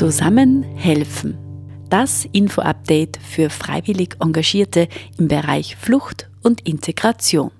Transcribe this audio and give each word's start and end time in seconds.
Zusammen 0.00 0.62
helfen. 0.62 1.36
Das 1.90 2.26
Info-Update 2.32 3.18
für 3.18 3.50
freiwillig 3.50 4.16
Engagierte 4.18 4.88
im 5.18 5.28
Bereich 5.28 5.76
Flucht 5.76 6.30
und 6.42 6.66
Integration. 6.66 7.50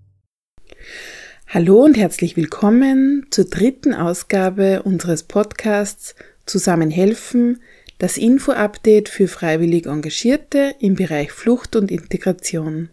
Hallo 1.49 1.85
und 1.85 1.99
herzlich 1.99 2.39
willkommen 2.39 3.27
zur 3.29 3.45
dritten 3.45 3.93
Ausgabe 3.93 4.83
unseres 4.85 5.25
Podcasts 5.25 6.15
Zusammen 6.47 6.91
helfen, 6.91 7.61
das 7.99 8.17
Info-Update 8.17 9.11
für 9.11 9.29
freiwillig 9.29 9.85
Engagierte 9.85 10.75
im 10.81 10.95
Bereich 10.95 11.33
Flucht 11.33 11.77
und 11.77 11.91
Integration. 11.91 12.89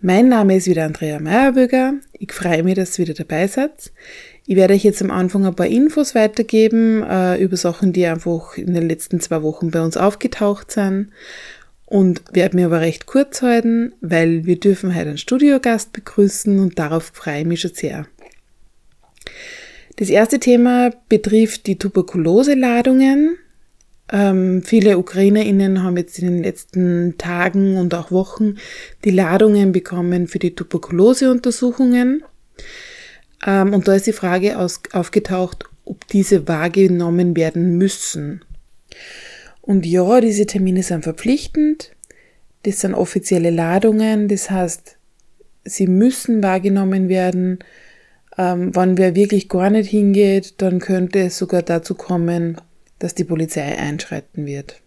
Mein 0.00 0.28
Name 0.28 0.56
ist 0.56 0.66
wieder 0.66 0.84
Andrea 0.84 1.20
Meyerböger. 1.20 1.94
Ich 2.12 2.32
freue 2.32 2.64
mich, 2.64 2.74
dass 2.74 2.98
ihr 2.98 3.06
wieder 3.06 3.14
dabei 3.14 3.46
seid. 3.46 3.92
Ich 4.48 4.54
werde 4.54 4.74
euch 4.74 4.84
jetzt 4.84 5.02
am 5.02 5.10
Anfang 5.10 5.44
ein 5.44 5.56
paar 5.56 5.66
Infos 5.66 6.14
weitergeben 6.14 7.02
äh, 7.02 7.36
über 7.42 7.56
Sachen, 7.56 7.92
die 7.92 8.06
einfach 8.06 8.56
in 8.56 8.74
den 8.74 8.88
letzten 8.88 9.20
zwei 9.20 9.42
Wochen 9.42 9.72
bei 9.72 9.82
uns 9.82 9.96
aufgetaucht 9.96 10.70
sind 10.70 11.10
und 11.84 12.22
werde 12.32 12.54
mir 12.54 12.66
aber 12.66 12.80
recht 12.80 13.06
kurz 13.06 13.42
halten, 13.42 13.92
weil 14.00 14.46
wir 14.46 14.60
dürfen 14.60 14.94
heute 14.94 15.08
einen 15.08 15.18
Studiogast 15.18 15.92
begrüßen 15.92 16.60
und 16.60 16.78
darauf 16.78 17.10
freue 17.12 17.40
ich 17.40 17.46
mich 17.46 17.60
schon 17.60 17.74
sehr. 17.74 18.06
Das 19.96 20.10
erste 20.10 20.38
Thema 20.38 20.90
betrifft 21.08 21.66
die 21.66 21.78
Tuberkuloseladungen. 21.78 23.38
Ähm, 24.12 24.62
viele 24.62 24.98
UkrainerInnen 24.98 25.82
haben 25.82 25.96
jetzt 25.96 26.20
in 26.20 26.26
den 26.26 26.42
letzten 26.44 27.18
Tagen 27.18 27.78
und 27.78 27.94
auch 27.94 28.12
Wochen 28.12 28.58
die 29.04 29.10
Ladungen 29.10 29.72
bekommen 29.72 30.28
für 30.28 30.38
die 30.38 30.54
Tuberkuloseuntersuchungen. 30.54 32.22
Ähm, 33.44 33.74
und 33.74 33.88
da 33.88 33.94
ist 33.94 34.06
die 34.06 34.12
Frage 34.12 34.58
aus, 34.58 34.80
aufgetaucht, 34.92 35.64
ob 35.84 36.06
diese 36.08 36.46
wahrgenommen 36.48 37.36
werden 37.36 37.76
müssen. 37.76 38.44
Und 39.62 39.84
ja, 39.84 40.20
diese 40.20 40.46
Termine 40.46 40.82
sind 40.82 41.02
verpflichtend. 41.02 41.92
Das 42.62 42.80
sind 42.80 42.94
offizielle 42.94 43.50
Ladungen. 43.50 44.28
Das 44.28 44.50
heißt, 44.50 44.96
sie 45.64 45.86
müssen 45.86 46.42
wahrgenommen 46.42 47.08
werden. 47.08 47.58
Ähm, 48.38 48.74
wenn 48.74 48.98
wer 48.98 49.14
wirklich 49.14 49.48
gar 49.48 49.70
nicht 49.70 49.90
hingeht, 49.90 50.54
dann 50.58 50.78
könnte 50.78 51.20
es 51.20 51.38
sogar 51.38 51.62
dazu 51.62 51.94
kommen, 51.94 52.60
dass 52.98 53.14
die 53.14 53.24
Polizei 53.24 53.76
einschreiten 53.76 54.46
wird. 54.46 54.80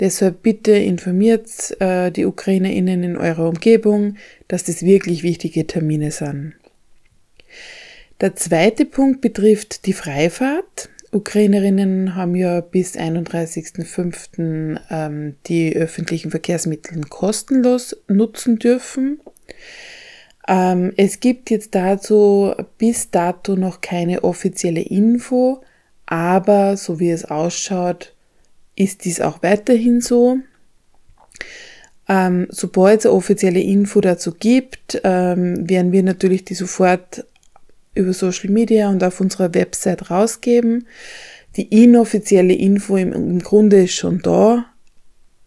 Deshalb 0.00 0.42
bitte 0.42 0.72
informiert 0.72 1.76
äh, 1.80 2.12
die 2.12 2.24
UkrainerInnen 2.24 3.02
in 3.02 3.16
eurer 3.16 3.48
Umgebung, 3.48 4.16
dass 4.46 4.62
das 4.64 4.82
wirklich 4.82 5.24
wichtige 5.24 5.66
Termine 5.66 6.12
sind. 6.12 6.54
Der 8.20 8.34
zweite 8.34 8.84
Punkt 8.84 9.20
betrifft 9.20 9.86
die 9.86 9.92
Freifahrt. 9.92 10.88
Ukrainerinnen 11.12 12.16
haben 12.16 12.34
ja 12.34 12.60
bis 12.60 12.96
31.05. 12.96 14.80
Ähm, 14.90 15.36
die 15.46 15.74
öffentlichen 15.76 16.30
Verkehrsmittel 16.30 17.00
kostenlos 17.04 17.96
nutzen 18.08 18.58
dürfen. 18.58 19.20
Ähm, 20.48 20.92
es 20.96 21.20
gibt 21.20 21.50
jetzt 21.50 21.76
dazu 21.76 22.54
bis 22.76 23.10
dato 23.10 23.54
noch 23.54 23.80
keine 23.80 24.24
offizielle 24.24 24.82
Info, 24.82 25.62
aber 26.04 26.76
so 26.76 26.98
wie 26.98 27.10
es 27.10 27.24
ausschaut, 27.24 28.14
ist 28.74 29.04
dies 29.04 29.20
auch 29.20 29.44
weiterhin 29.44 30.00
so. 30.00 30.38
Ähm, 32.08 32.48
sobald 32.50 33.00
es 33.00 33.06
eine 33.06 33.14
offizielle 33.14 33.60
Info 33.60 34.00
dazu 34.00 34.32
gibt, 34.32 34.94
werden 35.04 35.92
wir 35.92 36.02
natürlich 36.02 36.44
die 36.44 36.54
sofort 36.54 37.24
über 37.94 38.12
Social 38.12 38.50
Media 38.50 38.88
und 38.88 39.02
auf 39.02 39.20
unserer 39.20 39.54
Website 39.54 40.10
rausgeben. 40.10 40.86
Die 41.56 41.82
inoffizielle 41.82 42.54
Info 42.54 42.96
im, 42.96 43.12
im 43.12 43.38
Grunde 43.40 43.84
ist 43.84 43.94
schon 43.94 44.20
da, 44.22 44.66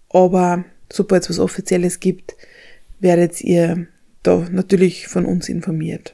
aber 0.09 0.66
sobald 0.91 1.24
es 1.24 1.30
was 1.30 1.40
Offizielles 1.40 2.00
gibt, 2.00 2.35
werdet 3.00 3.41
ihr 3.41 3.88
da 4.24 4.47
natürlich 4.51 5.07
von 5.07 5.25
uns 5.25 5.50
informiert. 5.50 6.13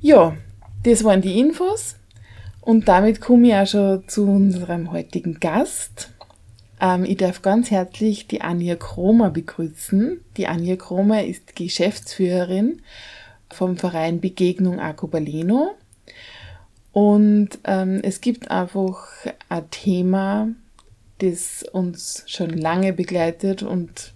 Ja, 0.00 0.36
das 0.84 1.04
waren 1.04 1.20
die 1.20 1.38
Infos 1.38 1.96
und 2.60 2.88
damit 2.88 3.20
komme 3.20 3.48
ich 3.48 3.54
auch 3.54 3.66
schon 3.66 4.08
zu 4.08 4.28
unserem 4.28 4.92
heutigen 4.92 5.40
Gast. 5.40 6.10
Ähm, 6.80 7.04
ich 7.04 7.18
darf 7.18 7.42
ganz 7.42 7.70
herzlich 7.70 8.26
die 8.26 8.40
Anja 8.40 8.76
Kromer 8.76 9.30
begrüßen. 9.30 10.20
Die 10.36 10.46
Anja 10.46 10.76
Kromer 10.76 11.24
ist 11.24 11.54
Geschäftsführerin 11.56 12.80
vom 13.52 13.76
Verein 13.76 14.20
Begegnung 14.20 14.80
Arcobaleno. 14.80 15.74
Und 16.92 17.50
ähm, 17.64 18.00
es 18.02 18.20
gibt 18.20 18.50
einfach 18.50 19.06
ein 19.48 19.70
Thema, 19.70 20.48
das 21.18 21.64
uns 21.72 22.24
schon 22.26 22.50
lange 22.50 22.92
begleitet 22.92 23.62
und 23.62 24.12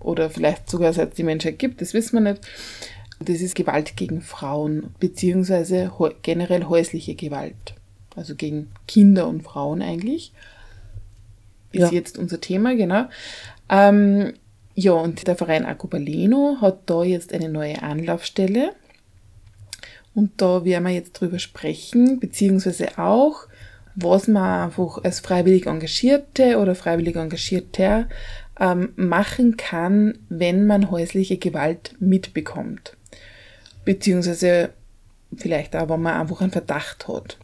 oder 0.00 0.30
vielleicht 0.30 0.68
sogar 0.68 0.92
seit 0.92 1.10
es 1.10 1.14
die 1.14 1.22
Menschheit 1.22 1.58
gibt, 1.58 1.80
das 1.80 1.94
wissen 1.94 2.22
wir 2.22 2.32
nicht. 2.32 2.42
Das 3.20 3.40
ist 3.40 3.54
Gewalt 3.54 3.96
gegen 3.96 4.20
Frauen, 4.20 4.94
beziehungsweise 4.98 5.92
generell 6.22 6.64
häusliche 6.64 7.14
Gewalt. 7.14 7.74
Also 8.16 8.34
gegen 8.34 8.70
Kinder 8.88 9.28
und 9.28 9.42
Frauen 9.42 9.80
eigentlich. 9.80 10.32
Ist 11.70 11.80
ja. 11.80 11.90
jetzt 11.90 12.18
unser 12.18 12.40
Thema, 12.40 12.74
genau. 12.74 13.04
Ähm, 13.68 14.34
ja, 14.74 14.92
und 14.92 15.26
der 15.26 15.36
Verein 15.36 15.66
Acubaleno 15.66 16.58
hat 16.60 16.80
da 16.86 17.02
jetzt 17.02 17.32
eine 17.32 17.48
neue 17.48 17.82
Anlaufstelle. 17.82 18.72
Und 20.14 20.40
da 20.40 20.64
werden 20.64 20.84
wir 20.84 20.92
jetzt 20.92 21.12
drüber 21.12 21.38
sprechen, 21.38 22.20
beziehungsweise 22.20 22.98
auch, 22.98 23.46
was 23.94 24.28
man 24.28 24.64
einfach 24.64 25.02
als 25.04 25.20
freiwillig 25.20 25.66
Engagierte 25.66 26.58
oder 26.58 26.74
freiwillig 26.74 27.16
Engagierter 27.16 28.08
ähm, 28.58 28.92
machen 28.96 29.56
kann, 29.56 30.18
wenn 30.28 30.66
man 30.66 30.90
häusliche 30.90 31.36
Gewalt 31.38 31.94
mitbekommt. 31.98 32.96
Beziehungsweise 33.84 34.70
vielleicht 35.36 35.76
auch, 35.76 35.88
wenn 35.88 36.02
man 36.02 36.20
einfach 36.20 36.40
einen 36.40 36.52
Verdacht 36.52 37.08
hat. 37.08 37.38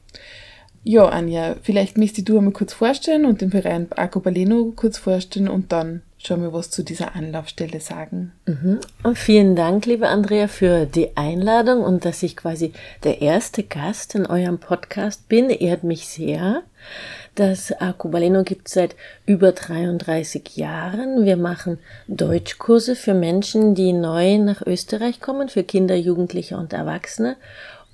Ja, 0.85 1.07
Anja, 1.07 1.57
vielleicht 1.63 1.99
möchtest 1.99 2.29
du 2.29 2.39
einmal 2.39 2.53
kurz 2.53 2.73
vorstellen 2.73 3.27
und 3.27 3.41
den 3.41 3.51
Verein 3.51 3.89
Acubaleno 3.93 4.73
kurz 4.75 4.97
vorstellen 4.97 5.49
und 5.49 5.73
dann 5.73 6.03
schon 6.19 6.41
mal 6.41 6.53
was 6.53 6.71
zu 6.71 6.83
dieser 6.83 7.15
Anlaufstelle 7.15 7.81
sagen. 7.81 8.33
Mhm. 8.47 8.81
vielen 9.15 9.55
Dank, 9.57 9.87
liebe 9.87 10.09
Andrea, 10.09 10.49
für 10.49 10.85
die 10.85 11.17
Einladung 11.17 11.83
und 11.83 12.05
dass 12.05 12.23
ich 12.23 12.37
quasi 12.37 12.73
der 13.05 13.23
erste 13.23 13.63
Gast 13.63 14.15
in 14.15 14.27
eurem 14.27 14.59
Podcast 14.59 15.29
bin, 15.29 15.49
ehrt 15.49 15.85
mich 15.85 16.09
sehr. 16.09 16.63
Das 17.37 17.71
Arcobaleno 17.71 18.43
gibt 18.43 18.67
es 18.67 18.75
seit 18.75 18.97
über 19.25 19.53
33 19.53 20.57
Jahren. 20.57 21.25
Wir 21.25 21.37
machen 21.37 21.79
Deutschkurse 22.09 22.97
für 22.97 23.15
Menschen, 23.15 23.77
die 23.77 23.93
neu 23.93 24.39
nach 24.39 24.63
Österreich 24.63 25.21
kommen, 25.21 25.49
für 25.49 25.63
Kinder, 25.63 25.95
Jugendliche 25.95 26.57
und 26.57 26.73
Erwachsene 26.73 27.37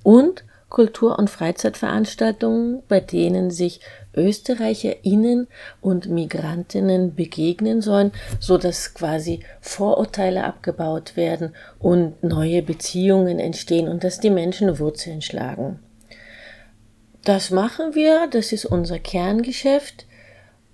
und 0.01 0.43
Kultur- 0.75 1.17
und 1.17 1.29
Freizeitveranstaltungen, 1.29 2.83
bei 2.89 2.99
denen 2.99 3.49
sich 3.49 3.79
ÖsterreicherInnen 4.13 5.47
und 5.79 6.09
Migrantinnen 6.09 7.15
begegnen 7.15 7.81
sollen, 7.81 8.11
so 8.41 8.57
dass 8.57 8.93
quasi 8.93 9.39
Vorurteile 9.61 10.43
abgebaut 10.43 11.15
werden 11.15 11.55
und 11.79 12.21
neue 12.25 12.61
Beziehungen 12.61 13.39
entstehen 13.39 13.87
und 13.87 14.03
dass 14.03 14.19
die 14.19 14.29
Menschen 14.29 14.77
Wurzeln 14.77 15.21
schlagen. 15.21 15.79
Das 17.23 17.51
machen 17.51 17.95
wir, 17.95 18.27
das 18.27 18.51
ist 18.51 18.65
unser 18.65 18.99
Kerngeschäft. 18.99 20.05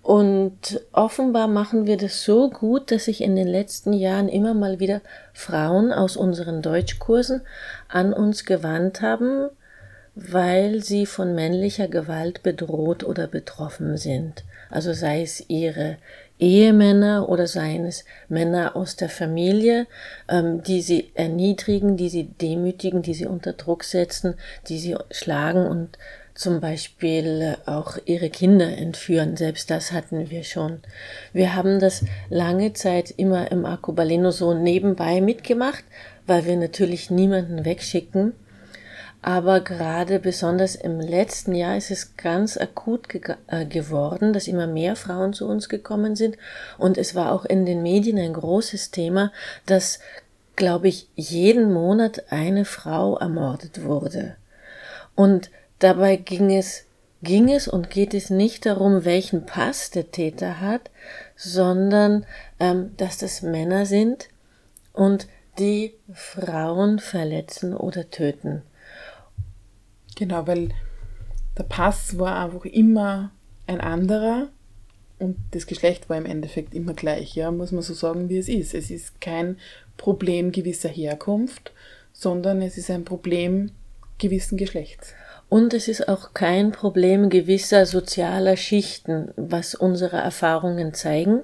Und 0.01 0.81
offenbar 0.93 1.47
machen 1.47 1.85
wir 1.85 1.97
das 1.97 2.23
so 2.23 2.49
gut, 2.49 2.89
dass 2.89 3.05
sich 3.05 3.21
in 3.21 3.35
den 3.35 3.47
letzten 3.47 3.93
Jahren 3.93 4.29
immer 4.29 4.55
mal 4.55 4.79
wieder 4.79 5.01
Frauen 5.31 5.93
aus 5.93 6.17
unseren 6.17 6.63
Deutschkursen 6.63 7.41
an 7.87 8.13
uns 8.13 8.45
gewandt 8.45 9.03
haben, 9.03 9.51
weil 10.15 10.83
sie 10.83 11.05
von 11.05 11.35
männlicher 11.35 11.87
Gewalt 11.87 12.43
bedroht 12.43 13.03
oder 13.03 13.27
betroffen 13.27 13.97
sind. 13.97 14.43
Also 14.69 14.93
sei 14.93 15.21
es 15.21 15.49
ihre 15.49 15.97
Ehemänner 16.39 17.29
oder 17.29 17.45
seien 17.47 17.85
es 17.85 18.03
Männer 18.27 18.75
aus 18.75 18.95
der 18.95 19.09
Familie, 19.09 19.87
ähm, 20.27 20.63
die 20.63 20.81
sie 20.81 21.11
erniedrigen, 21.13 21.97
die 21.97 22.09
sie 22.09 22.25
demütigen, 22.25 23.01
die 23.01 23.13
sie 23.13 23.27
unter 23.27 23.53
Druck 23.53 23.83
setzen, 23.83 24.35
die 24.67 24.79
sie 24.79 24.95
schlagen 25.11 25.65
und 25.65 25.97
zum 26.33 26.59
Beispiel 26.59 27.57
auch 27.65 27.97
ihre 28.05 28.29
Kinder 28.29 28.75
entführen. 28.75 29.37
Selbst 29.37 29.69
das 29.69 29.91
hatten 29.91 30.29
wir 30.29 30.43
schon. 30.43 30.79
Wir 31.33 31.55
haben 31.55 31.79
das 31.79 32.03
lange 32.29 32.73
Zeit 32.73 33.13
immer 33.15 33.51
im 33.51 33.65
Arcobaleno 33.65 34.31
so 34.31 34.53
nebenbei 34.53 35.21
mitgemacht, 35.21 35.83
weil 36.25 36.45
wir 36.45 36.57
natürlich 36.57 37.11
niemanden 37.11 37.65
wegschicken 37.65 38.33
aber 39.21 39.61
gerade 39.61 40.19
besonders 40.19 40.75
im 40.75 40.99
letzten 40.99 41.53
Jahr 41.53 41.77
ist 41.77 41.91
es 41.91 42.17
ganz 42.17 42.57
akut 42.57 43.07
ge 43.07 43.35
äh, 43.47 43.65
geworden, 43.65 44.33
dass 44.33 44.47
immer 44.47 44.65
mehr 44.65 44.95
Frauen 44.95 45.33
zu 45.33 45.47
uns 45.47 45.69
gekommen 45.69 46.15
sind. 46.15 46.37
Und 46.79 46.97
es 46.97 47.13
war 47.13 47.31
auch 47.31 47.45
in 47.45 47.65
den 47.65 47.83
Medien 47.83 48.17
ein 48.17 48.33
großes 48.33 48.89
Thema, 48.89 49.31
dass, 49.67 49.99
glaube 50.55 50.87
ich, 50.87 51.07
jeden 51.15 51.71
Monat 51.71 52.31
eine 52.31 52.65
Frau 52.65 53.17
ermordet 53.17 53.83
wurde. 53.83 54.37
Und 55.15 55.51
dabei 55.79 56.15
ging 56.15 56.55
es 56.55 56.85
ging 57.23 57.51
es 57.51 57.67
und 57.67 57.91
geht 57.91 58.15
es 58.15 58.31
nicht 58.31 58.65
darum, 58.65 59.05
welchen 59.05 59.45
Pass 59.45 59.91
der 59.91 60.09
Täter 60.09 60.59
hat, 60.59 60.89
sondern 61.35 62.25
ähm, 62.59 62.97
dass 62.97 63.19
das 63.19 63.43
Männer 63.43 63.85
sind 63.85 64.29
und 64.93 65.27
die 65.59 65.93
Frauen 66.11 66.97
verletzen 66.97 67.75
oder 67.75 68.09
töten. 68.09 68.63
Genau, 70.21 70.45
weil 70.45 70.69
der 71.57 71.63
Pass 71.63 72.19
war 72.19 72.45
einfach 72.45 72.65
immer 72.65 73.31
ein 73.65 73.81
anderer 73.81 74.49
und 75.17 75.35
das 75.49 75.65
Geschlecht 75.65 76.11
war 76.11 76.17
im 76.17 76.27
Endeffekt 76.27 76.75
immer 76.75 76.93
gleich, 76.93 77.33
ja, 77.33 77.49
muss 77.49 77.71
man 77.71 77.81
so 77.81 77.95
sagen, 77.95 78.29
wie 78.29 78.37
es 78.37 78.47
ist. 78.47 78.75
Es 78.75 78.91
ist 78.91 79.19
kein 79.19 79.57
Problem 79.97 80.51
gewisser 80.51 80.89
Herkunft, 80.89 81.73
sondern 82.13 82.61
es 82.61 82.77
ist 82.77 82.91
ein 82.91 83.03
Problem 83.03 83.71
gewissen 84.19 84.59
Geschlechts. 84.59 85.15
Und 85.49 85.73
es 85.73 85.87
ist 85.87 86.07
auch 86.07 86.35
kein 86.35 86.71
Problem 86.71 87.31
gewisser 87.31 87.87
sozialer 87.87 88.57
Schichten, 88.57 89.31
was 89.37 89.73
unsere 89.73 90.17
Erfahrungen 90.17 90.93
zeigen. 90.93 91.41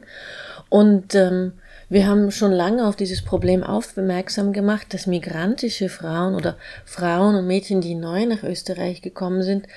Und 0.70 1.16
ähm, 1.16 1.54
wir 1.90 2.06
haben 2.06 2.32
schon 2.32 2.52
lange 2.52 2.86
auf 2.86 2.96
dieses 2.96 3.24
Problem 3.24 3.64
aufmerksam 3.64 4.52
gemacht, 4.52 4.94
dass 4.94 5.08
migrantische 5.08 5.88
Frauen 5.88 6.36
oder 6.36 6.58
Frauen 6.86 7.36
und 7.36 7.48
Mädchen, 7.48 7.80
die 7.80 7.96
neu 7.96 8.26
nach 8.26 8.44
Österreich 8.44 9.02
gekommen 9.02 9.42
sind, 9.42 9.68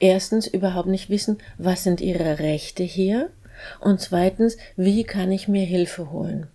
erstens 0.00 0.46
überhaupt 0.46 0.88
nicht 0.88 1.10
wissen, 1.10 1.38
was 1.58 1.84
sind 1.84 2.00
ihre 2.00 2.38
Rechte 2.38 2.82
hier 2.82 3.30
und 3.80 4.00
zweitens, 4.00 4.56
wie 4.76 5.04
kann 5.04 5.30
ich 5.30 5.48
mir 5.48 5.64
Hilfe 5.64 6.10
holen. 6.10 6.46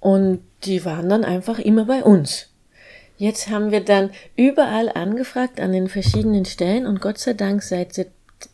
Und 0.00 0.40
die 0.64 0.84
waren 0.84 1.08
dann 1.08 1.24
einfach 1.24 1.58
immer 1.58 1.86
bei 1.86 2.02
uns. 2.02 2.48
Jetzt 3.16 3.50
haben 3.50 3.70
wir 3.70 3.84
dann 3.84 4.10
überall 4.34 4.90
angefragt 4.90 5.60
an 5.60 5.72
den 5.72 5.88
verschiedenen 5.88 6.46
Stellen 6.46 6.86
und 6.86 7.02
Gott 7.02 7.18
sei 7.18 7.34
Dank 7.34 7.62
seit 7.62 7.94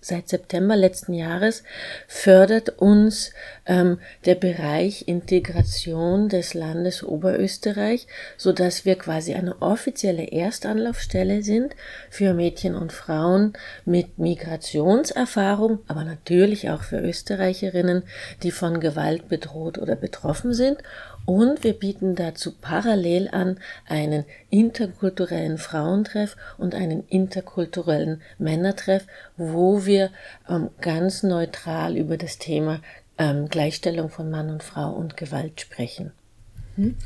seit 0.01 0.29
September 0.29 0.77
letzten 0.77 1.13
Jahres 1.13 1.63
fördert 2.09 2.71
uns 2.79 3.33
ähm, 3.67 3.99
der 4.25 4.35
Bereich 4.35 5.07
Integration 5.09 6.29
des 6.29 6.55
Landes 6.55 7.05
Oberösterreich, 7.05 8.07
so 8.37 8.53
dass 8.53 8.85
wir 8.85 8.97
quasi 8.97 9.35
eine 9.35 9.61
offizielle 9.63 10.31
Erstanlaufstelle 10.33 11.43
sind 11.43 11.75
für 12.11 12.35
Mädchen 12.35 12.75
und 12.75 12.93
Frauen 12.93 13.53
mit 13.85 14.19
Migrationserfahrung, 14.19 15.81
aber 15.89 16.05
natürlich 16.05 16.71
auch 16.71 16.83
für 16.83 17.01
Österreicherinnen, 17.01 18.03
die 18.43 18.51
von 18.51 18.81
Gewalt 18.81 19.29
bedroht 19.29 19.79
oder 19.79 19.97
betroffen 19.97 20.55
sind 20.55 20.79
und 21.27 21.65
wir 21.65 21.75
bieten 21.75 22.15
dazu 22.15 22.53
parallel 22.53 23.29
an 23.31 23.59
einen 23.87 24.25
interkulturellen 24.49 25.59
Frauentreff 25.59 26.37
und 26.57 26.75
einen 26.75 27.07
interkulturellen 27.09 28.23
Männertreff, 28.39 29.07
wo 29.37 29.85
wir 29.85 30.11
ähm, 30.49 30.71
ganz 30.81 31.23
neutral 31.23 31.97
über 31.97 32.17
das 32.17 32.39
Thema 32.39 32.81
ähm, 33.19 33.49
Gleichstellung 33.49 34.09
von 34.09 34.31
Mann 34.31 34.51
und 34.51 34.63
Frau 34.63 34.93
und 34.93 35.17
Gewalt 35.17 35.61
sprechen. 35.61 36.13
Mhm. 36.77 36.97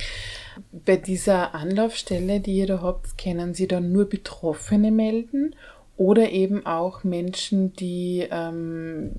Bei 0.84 0.96
dieser 0.96 1.54
Anlaufstelle, 1.54 2.40
die 2.40 2.56
ihr 2.56 2.66
da 2.66 2.82
habt, 2.82 3.16
können 3.16 3.54
Sie 3.54 3.66
dann 3.66 3.92
nur 3.92 4.08
Betroffene 4.08 4.90
melden 4.90 5.54
oder 6.00 6.30
eben 6.30 6.64
auch 6.64 7.04
Menschen, 7.04 7.74
die, 7.74 8.26
ähm, 8.30 9.10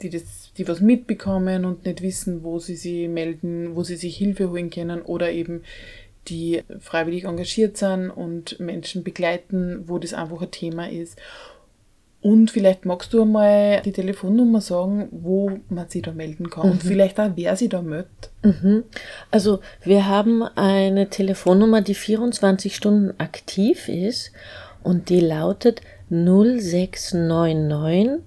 die, 0.00 0.08
das, 0.08 0.54
die 0.56 0.66
was 0.66 0.80
mitbekommen 0.80 1.66
und 1.66 1.84
nicht 1.84 2.00
wissen, 2.00 2.42
wo 2.42 2.58
sie 2.58 2.76
sich 2.76 3.10
melden, 3.10 3.76
wo 3.76 3.82
sie 3.82 3.96
sich 3.96 4.16
Hilfe 4.16 4.48
holen 4.48 4.70
können 4.70 5.02
oder 5.02 5.30
eben 5.30 5.64
die 6.28 6.62
freiwillig 6.80 7.24
engagiert 7.24 7.76
sind 7.76 8.08
und 8.08 8.58
Menschen 8.58 9.04
begleiten, 9.04 9.84
wo 9.86 9.98
das 9.98 10.14
einfach 10.14 10.40
ein 10.40 10.50
Thema 10.50 10.90
ist. 10.90 11.20
Und 12.22 12.50
vielleicht 12.50 12.86
magst 12.86 13.12
du 13.12 13.20
einmal 13.20 13.82
die 13.82 13.92
Telefonnummer 13.92 14.62
sagen, 14.62 15.08
wo 15.10 15.58
man 15.68 15.90
sich 15.90 16.00
da 16.00 16.12
melden 16.12 16.48
kann 16.48 16.64
mhm. 16.64 16.72
und 16.72 16.82
vielleicht 16.82 17.20
auch, 17.20 17.32
wer 17.34 17.54
sich 17.54 17.68
da 17.68 17.82
meldet. 17.82 18.30
Mhm. 18.42 18.84
Also 19.30 19.60
wir 19.82 20.06
haben 20.06 20.42
eine 20.42 21.10
Telefonnummer, 21.10 21.82
die 21.82 21.94
24 21.94 22.74
Stunden 22.74 23.12
aktiv 23.20 23.90
ist 23.90 24.32
und 24.82 25.10
die 25.10 25.20
lautet 25.20 25.82
0699 26.10 28.22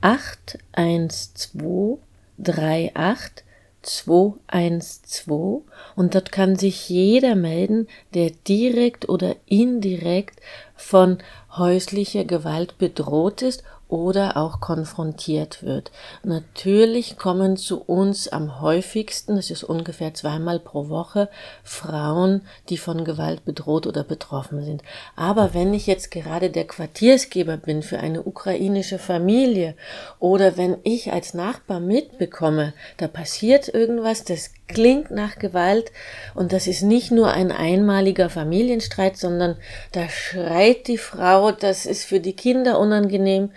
812 0.00 1.98
38 2.42 3.46
212 3.86 5.62
und 5.94 6.14
dort 6.14 6.32
kann 6.32 6.56
sich 6.56 6.88
jeder 6.88 7.36
melden, 7.36 7.86
der 8.14 8.30
direkt 8.30 9.08
oder 9.08 9.36
indirekt 9.46 10.40
von 10.74 11.18
häuslicher 11.56 12.24
Gewalt 12.24 12.78
bedroht 12.78 13.42
ist 13.42 13.62
oder 13.88 14.36
auch 14.36 14.60
konfrontiert 14.60 15.62
wird. 15.62 15.92
Natürlich 16.24 17.16
kommen 17.16 17.56
zu 17.56 17.80
uns 17.80 18.28
am 18.28 18.60
häufigsten, 18.60 19.36
das 19.36 19.50
ist 19.50 19.62
ungefähr 19.62 20.12
zweimal 20.12 20.58
pro 20.58 20.88
Woche, 20.88 21.28
Frauen, 21.62 22.42
die 22.68 22.78
von 22.78 23.04
Gewalt 23.04 23.44
bedroht 23.44 23.86
oder 23.86 24.02
betroffen 24.02 24.64
sind. 24.64 24.82
Aber 25.14 25.54
wenn 25.54 25.72
ich 25.72 25.86
jetzt 25.86 26.10
gerade 26.10 26.50
der 26.50 26.66
Quartiersgeber 26.66 27.56
bin 27.56 27.82
für 27.82 28.00
eine 28.00 28.22
ukrainische 28.22 28.98
Familie 28.98 29.74
oder 30.18 30.56
wenn 30.56 30.78
ich 30.82 31.12
als 31.12 31.34
Nachbar 31.34 31.78
mitbekomme, 31.78 32.72
da 32.96 33.06
passiert 33.06 33.68
irgendwas, 33.72 34.24
das 34.24 34.50
klingt 34.68 35.10
nach 35.10 35.38
Gewalt 35.38 35.92
und 36.34 36.52
das 36.52 36.66
ist 36.66 36.82
nicht 36.82 37.10
nur 37.10 37.32
ein 37.32 37.52
einmaliger 37.52 38.30
Familienstreit, 38.30 39.16
sondern 39.16 39.56
da 39.92 40.08
schreit 40.08 40.88
die 40.88 40.98
Frau, 40.98 41.52
das 41.52 41.86
ist 41.86 42.04
für 42.04 42.20
die 42.20 42.34
Kinder 42.34 42.78
unangenehm. 42.78 43.50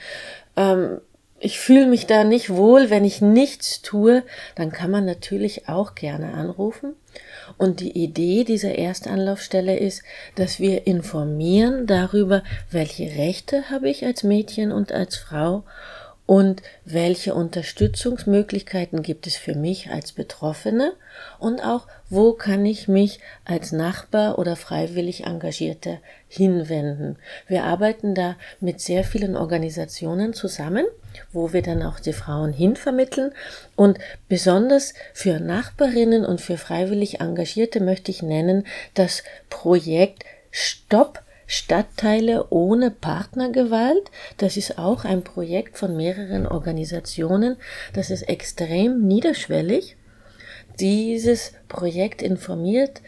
Ähm, 0.55 1.01
ich 1.41 1.59
fühle 1.59 1.87
mich 1.87 2.05
da 2.05 2.23
nicht 2.23 2.49
wohl, 2.49 2.89
wenn 2.89 3.05
ich 3.05 3.21
nichts 3.21 3.81
tue, 3.81 4.23
dann 4.55 4.71
kann 4.71 4.91
man 4.91 5.05
natürlich 5.05 5.69
auch 5.69 5.95
gerne 5.95 6.33
anrufen. 6.33 6.95
Und 7.57 7.79
die 7.79 7.91
Idee 7.91 8.43
dieser 8.43 8.77
Erstanlaufstelle 8.77 9.77
ist, 9.77 10.03
dass 10.35 10.59
wir 10.59 10.85
informieren 10.85 11.87
darüber, 11.87 12.43
welche 12.71 13.15
Rechte 13.17 13.69
habe 13.69 13.89
ich 13.89 14.05
als 14.05 14.23
Mädchen 14.23 14.71
und 14.71 14.91
als 14.91 15.15
Frau 15.17 15.63
und 16.29 16.61
welche 16.85 17.33
Unterstützungsmöglichkeiten 17.33 19.01
gibt 19.01 19.25
es 19.25 19.35
für 19.35 19.55
mich 19.55 19.89
als 19.89 20.11
Betroffene 20.11 20.93
und 21.39 21.59
auch 21.65 21.87
wo 22.07 22.33
kann 22.33 22.67
ich 22.67 22.87
mich 22.87 23.19
als 23.45 23.71
Nachbar 23.71 24.37
oder 24.37 24.55
freiwillig 24.55 25.23
Engagierte 25.23 25.97
hinwenden. 26.27 27.17
Wir 27.47 27.63
arbeiten 27.63 28.13
da 28.13 28.35
mit 28.59 28.79
sehr 28.79 29.03
vielen 29.03 29.35
Organisationen 29.35 30.35
zusammen, 30.35 30.85
wo 31.33 31.51
wir 31.51 31.63
dann 31.63 31.81
auch 31.81 31.99
die 31.99 32.13
Frauen 32.13 32.53
hinvermitteln 32.53 33.31
und 33.75 33.97
besonders 34.27 34.93
für 35.15 35.39
Nachbarinnen 35.39 36.27
und 36.27 36.41
für 36.41 36.59
freiwillig 36.59 37.21
Engagierte 37.21 37.79
möchte 37.79 38.11
ich 38.11 38.21
nennen 38.21 38.67
das 38.93 39.23
Projekt 39.49 40.25
Stopp 40.51 41.23
Stadtteile 41.51 42.45
ohne 42.51 42.91
Partnergewalt. 42.91 44.11
Das 44.37 44.55
ist 44.55 44.77
auch 44.77 45.03
ein 45.03 45.23
Projekt 45.23 45.79
von 45.79 45.97
mehreren 45.97 46.45
Organisationen. 46.45 47.57
Das 47.93 48.11
ist 48.11 48.21
extrem 48.29 49.07
niederschwellig. 49.07 49.97
Dieses 50.79 51.53
Projekt 51.67 52.21
informiert 52.21 53.01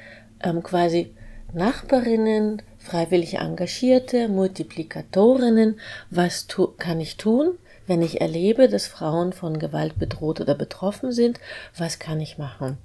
ähm, 0.43 0.63
quasi 0.63 1.13
Nachbarinnen, 1.53 2.63
freiwillig 2.79 3.35
Engagierte, 3.35 4.27
Multiplikatorinnen, 4.27 5.79
was 6.09 6.47
kann 6.79 6.99
ich 6.99 7.17
tun, 7.17 7.59
wenn 7.85 8.01
ich 8.01 8.21
erlebe, 8.21 8.69
dass 8.69 8.87
Frauen 8.87 9.33
von 9.33 9.59
Gewalt 9.59 9.99
bedroht 9.99 10.41
oder 10.41 10.55
betroffen 10.55 11.11
sind, 11.11 11.39
was 11.77 11.99
kann 11.99 12.19
ich 12.19 12.39
machen? 12.39 12.79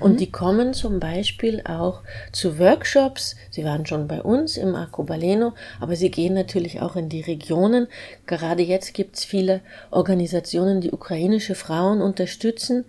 Und 0.00 0.14
mhm. 0.14 0.16
die 0.16 0.30
kommen 0.30 0.74
zum 0.74 1.00
Beispiel 1.00 1.62
auch 1.64 2.02
zu 2.32 2.58
Workshops. 2.58 3.36
Sie 3.50 3.64
waren 3.64 3.86
schon 3.86 4.08
bei 4.08 4.20
uns 4.22 4.56
im 4.56 4.74
Arcobaleno, 4.74 5.54
aber 5.80 5.96
sie 5.96 6.10
gehen 6.10 6.34
natürlich 6.34 6.80
auch 6.80 6.96
in 6.96 7.08
die 7.08 7.22
Regionen. 7.22 7.86
Gerade 8.26 8.62
jetzt 8.62 8.94
gibt 8.94 9.16
es 9.16 9.24
viele 9.24 9.60
Organisationen, 9.90 10.80
die 10.80 10.90
ukrainische 10.90 11.54
Frauen 11.54 12.00
unterstützen. 12.02 12.84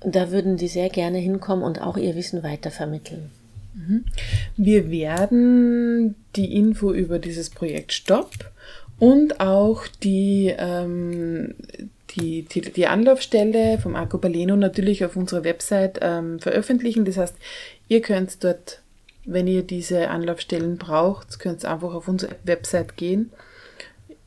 Da 0.00 0.30
würden 0.30 0.56
die 0.56 0.68
sehr 0.68 0.90
gerne 0.90 1.18
hinkommen 1.18 1.64
und 1.64 1.80
auch 1.80 1.96
ihr 1.96 2.14
Wissen 2.14 2.42
weitervermitteln. 2.42 3.30
Mhm. 3.74 4.04
Wir 4.56 4.90
werden 4.90 6.14
die 6.36 6.56
Info 6.56 6.92
über 6.92 7.18
dieses 7.18 7.50
Projekt 7.50 7.92
Stopp 7.92 8.50
und 8.98 9.40
auch 9.40 9.86
die, 10.02 10.54
ähm, 10.56 11.54
die, 12.10 12.42
die, 12.42 12.60
die 12.60 12.86
Anlaufstelle 12.86 13.78
vom 13.78 13.96
Arco 13.96 14.18
Baleno 14.18 14.56
natürlich 14.56 15.04
auf 15.04 15.16
unserer 15.16 15.44
Website 15.44 15.98
ähm, 16.02 16.40
veröffentlichen. 16.40 17.04
Das 17.04 17.16
heißt, 17.16 17.36
ihr 17.88 18.00
könnt 18.00 18.42
dort, 18.44 18.82
wenn 19.24 19.46
ihr 19.46 19.62
diese 19.62 20.08
Anlaufstellen 20.08 20.78
braucht, 20.78 21.38
könnt 21.38 21.64
einfach 21.64 21.94
auf 21.94 22.08
unsere 22.08 22.36
Website 22.44 22.96
gehen. 22.96 23.30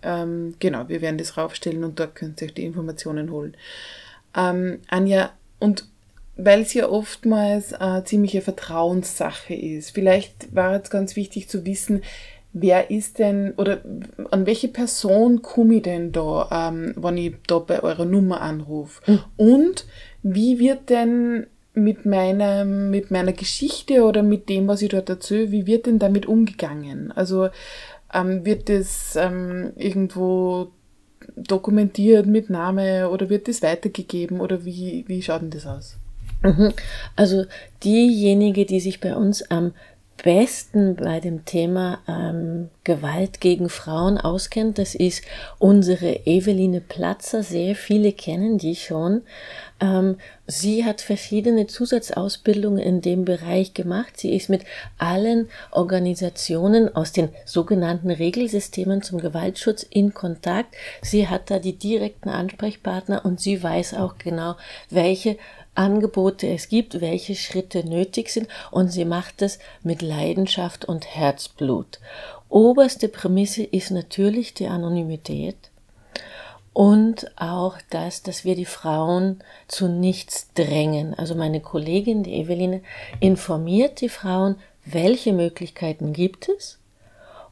Ähm, 0.04 0.56
genau, 0.60 0.90
wir 0.90 1.02
werden 1.02 1.18
das 1.18 1.38
raufstellen 1.38 1.84
und 1.84 2.00
dort 2.00 2.16
könnt 2.16 2.42
ihr 2.42 2.48
euch 2.48 2.54
die 2.54 2.66
Informationen 2.66 3.32
holen. 3.32 3.56
Ähm, 4.36 4.80
Anja, 4.88 5.32
und 5.60 5.86
weil 6.38 6.62
es 6.62 6.74
ja 6.74 6.88
oftmals 6.88 7.74
eine 7.74 8.04
ziemliche 8.04 8.42
Vertrauenssache 8.42 9.54
ist, 9.54 9.92
vielleicht 9.92 10.56
war 10.56 10.76
jetzt 10.76 10.90
ganz 10.90 11.16
wichtig 11.16 11.50
zu 11.50 11.66
wissen, 11.66 12.02
wer 12.54 12.92
ist 12.92 13.20
denn 13.20 13.54
oder 13.58 13.82
an 14.32 14.46
welche 14.46 14.68
Person 14.68 15.42
komme 15.42 15.76
ich 15.76 15.84
denn 15.84 16.12
da, 16.12 16.70
ähm, 16.70 16.94
wenn 16.98 17.18
ich 17.18 17.36
da 17.48 17.60
bei 17.60 17.82
eurer 17.82 18.06
Nummer 18.06 18.42
anrufe? 18.42 19.02
Mhm. 19.10 19.20
Und 19.38 19.86
wie 20.24 20.60
wird 20.60 20.90
denn 20.90 21.48
mit 21.74 22.06
meiner, 22.06 22.66
mit 22.66 23.12
meiner 23.12 23.32
Geschichte 23.32 24.04
oder 24.04 24.24
mit 24.24 24.50
dem, 24.50 24.68
was 24.68 24.82
ich 24.82 24.90
dort 24.90 25.10
erzähle, 25.10 25.52
wie 25.52 25.68
wird 25.68 25.86
denn 25.86 26.00
damit 26.00 26.26
umgegangen? 26.26 27.12
Also 27.14 27.50
ähm, 28.14 28.46
wird 28.46 28.68
das 28.68 29.16
ähm, 29.16 29.72
irgendwo 29.78 30.72
dokumentiert 31.36 32.26
mit 32.26 32.50
Name 32.50 33.10
oder 33.10 33.30
wird 33.30 33.48
das 33.48 33.62
weitergegeben 33.62 34.42
oder 34.42 34.66
wie, 34.66 35.06
wie 35.08 35.22
schaut 35.22 35.42
denn 35.42 35.50
das 35.52 35.66
aus? 35.66 35.98
Mhm. 36.44 36.74
Also 37.16 37.46
diejenige, 37.84 38.66
die 38.66 38.80
sich 38.80 39.00
bei 39.00 39.16
uns 39.16 39.44
am 39.50 39.74
besten 40.24 40.96
bei 40.96 41.20
dem 41.20 41.46
Thema 41.46 42.00
ähm, 42.08 42.70
Gewalt 42.84 43.42
gegen 43.42 43.70
Frauen 43.70 44.18
auskennt, 44.18 44.78
das 44.78 44.96
ist 44.96 45.24
unsere 45.60 46.26
Eveline 46.26 46.82
Platzer. 46.82 47.44
Sehr 47.44 47.76
viele 47.76 48.12
kennen 48.12 48.58
die 48.58 48.76
schon. 48.76 49.22
Ähm, 49.80 50.18
sie 50.46 50.86
hat 50.86 51.02
verschiedene 51.02 51.68
Zusatzausbildungen 51.68 52.80
in 52.80 53.02
dem 53.02 53.26
Bereich 53.26 53.74
gemacht. 53.74 54.18
Sie 54.18 54.36
ist 54.36 54.50
mit 54.50 54.64
allen 54.98 55.50
Organisationen 55.72 56.96
aus 56.96 57.12
den 57.12 57.30
sogenannten 57.46 58.12
Regelsystemen 58.12 59.02
zum 59.02 59.20
Gewaltschutz 59.20 59.84
in 59.84 60.14
Kontakt. 60.14 60.76
Sie 61.02 61.28
hat 61.28 61.50
da 61.50 61.58
die 61.58 61.78
direkten 61.78 62.30
Ansprechpartner 62.30 63.26
und 63.26 63.40
sie 63.40 63.62
weiß 63.62 63.96
auch 63.96 64.18
genau, 64.18 64.56
welche 64.90 65.38
Angebote 65.76 66.48
es 66.48 66.70
gibt, 66.70 67.02
welche 67.02 67.36
Schritte 67.36 67.88
nötig 67.88 68.30
sind 68.30 68.48
und 68.72 68.90
sie 68.90 69.06
macht 69.06 69.42
es 69.42 69.60
mit 69.84 70.02
Leidenschaft 70.02 70.86
und 70.86 71.08
Herzblut. 71.16 72.00
Oberste 72.50 73.08
Prämisse 73.08 73.64
ist 73.64 73.92
natürlich 73.92 74.54
die 74.54 74.68
Anonymität 74.68 75.56
und 76.74 77.32
auch 77.40 77.78
das, 77.90 78.24
dass 78.24 78.46
wir 78.46 78.56
die 78.56 78.66
Frauen 78.66 79.44
zu 79.68 79.88
nichts 79.88 80.50
drängen. 80.54 81.14
Also 81.14 81.36
meine 81.36 81.62
Kollegin, 81.62 82.24
die 82.24 82.36
Eveline, 82.36 82.82
informiert 83.20 84.02
die 84.02 84.10
Frauen, 84.10 84.56
welche 84.86 85.34
Möglichkeiten 85.34 86.14
gibt 86.14 86.50
es 86.50 86.81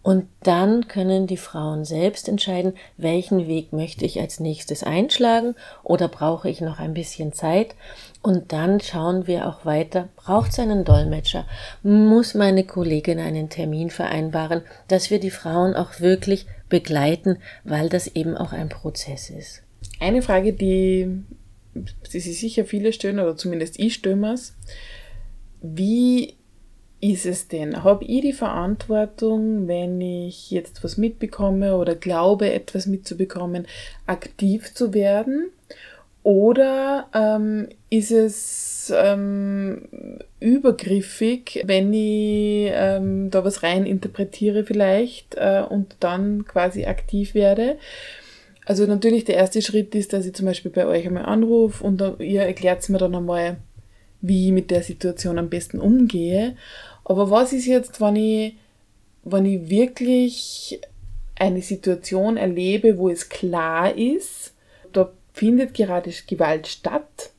und 0.09 0.25
dann 0.41 0.87
können 0.87 1.27
die 1.27 1.37
Frauen 1.37 1.85
selbst 1.85 2.27
entscheiden, 2.27 2.73
welchen 2.97 3.45
Weg 3.45 3.73
möchte 3.73 4.05
ich 4.05 4.19
als 4.19 4.39
nächstes 4.39 4.81
einschlagen 4.81 5.53
oder 5.83 6.07
brauche 6.07 6.49
ich 6.49 6.61
noch 6.61 6.79
ein 6.79 6.95
bisschen 6.95 7.31
Zeit. 7.31 7.75
Und 8.23 8.51
dann 8.51 8.79
schauen 8.79 9.27
wir 9.27 9.47
auch 9.47 9.65
weiter, 9.65 10.09
braucht 10.15 10.49
es 10.49 10.57
einen 10.57 10.83
Dolmetscher? 10.83 11.45
Muss 11.83 12.33
meine 12.33 12.63
Kollegin 12.63 13.19
einen 13.19 13.49
Termin 13.49 13.91
vereinbaren, 13.91 14.63
dass 14.87 15.11
wir 15.11 15.19
die 15.19 15.29
Frauen 15.29 15.75
auch 15.75 15.99
wirklich 15.99 16.47
begleiten, 16.69 17.37
weil 17.63 17.87
das 17.87 18.07
eben 18.07 18.35
auch 18.35 18.51
ein 18.51 18.69
Prozess 18.69 19.29
ist. 19.29 19.61
Eine 19.99 20.23
Frage, 20.23 20.53
die, 20.53 21.21
die 21.75 22.19
sich 22.19 22.39
sicher 22.39 22.65
viele 22.65 22.93
stellen, 22.93 23.19
oder 23.19 23.37
zumindest 23.37 23.77
ich 23.77 23.93
stelle 23.93 24.33
Wie 25.61 26.38
ist 27.01 27.25
es 27.25 27.47
denn? 27.47 27.83
Habe 27.83 28.05
ich 28.05 28.21
die 28.21 28.33
Verantwortung, 28.33 29.67
wenn 29.67 30.01
ich 30.01 30.51
jetzt 30.51 30.83
was 30.83 30.97
mitbekomme 30.97 31.77
oder 31.77 31.95
glaube, 31.95 32.51
etwas 32.51 32.87
mitzubekommen, 32.87 33.67
aktiv 34.05 34.73
zu 34.73 34.93
werden? 34.93 35.51
Oder 36.23 37.07
ähm, 37.13 37.69
ist 37.89 38.11
es 38.11 38.93
ähm, 38.95 39.83
übergriffig, 40.39 41.63
wenn 41.65 41.93
ich 41.93 42.71
ähm, 42.73 43.31
da 43.31 43.45
was 43.45 43.63
rein 43.63 43.85
interpretiere 43.85 44.65
vielleicht 44.65 45.35
äh, 45.35 45.63
und 45.67 45.95
dann 46.01 46.45
quasi 46.45 46.85
aktiv 46.85 47.33
werde? 47.33 47.77
Also 48.65 48.85
natürlich 48.85 49.23
der 49.23 49.37
erste 49.37 49.61
Schritt 49.61 49.95
ist, 49.95 50.13
dass 50.13 50.25
ich 50.25 50.33
zum 50.35 50.45
Beispiel 50.45 50.69
bei 50.71 50.85
euch 50.85 51.07
einmal 51.07 51.25
anrufe 51.25 51.83
und 51.83 52.03
ihr 52.19 52.41
erklärt 52.41 52.87
mir 52.89 52.99
dann 52.99 53.15
einmal, 53.15 53.57
wie 54.21 54.47
ich 54.47 54.51
mit 54.51 54.69
der 54.69 54.83
Situation 54.83 55.39
am 55.39 55.49
besten 55.49 55.79
umgehe. 55.79 56.55
Aber 57.09 57.31
was 57.31 57.53
ist 57.53 57.65
jetzt, 57.65 57.99
wenn 57.99 58.15
ich, 58.15 58.55
wenn 59.23 59.43
ich 59.43 59.67
wirklich 59.67 60.79
eine 61.35 61.63
Situation 61.63 62.37
erlebe, 62.37 62.99
wo 62.99 63.09
es 63.09 63.29
klar 63.29 63.95
ist, 63.95 64.53
da 64.93 65.11
findet 65.33 65.73
gerade 65.73 66.11
Gewalt 66.27 66.67
statt, 66.67 67.31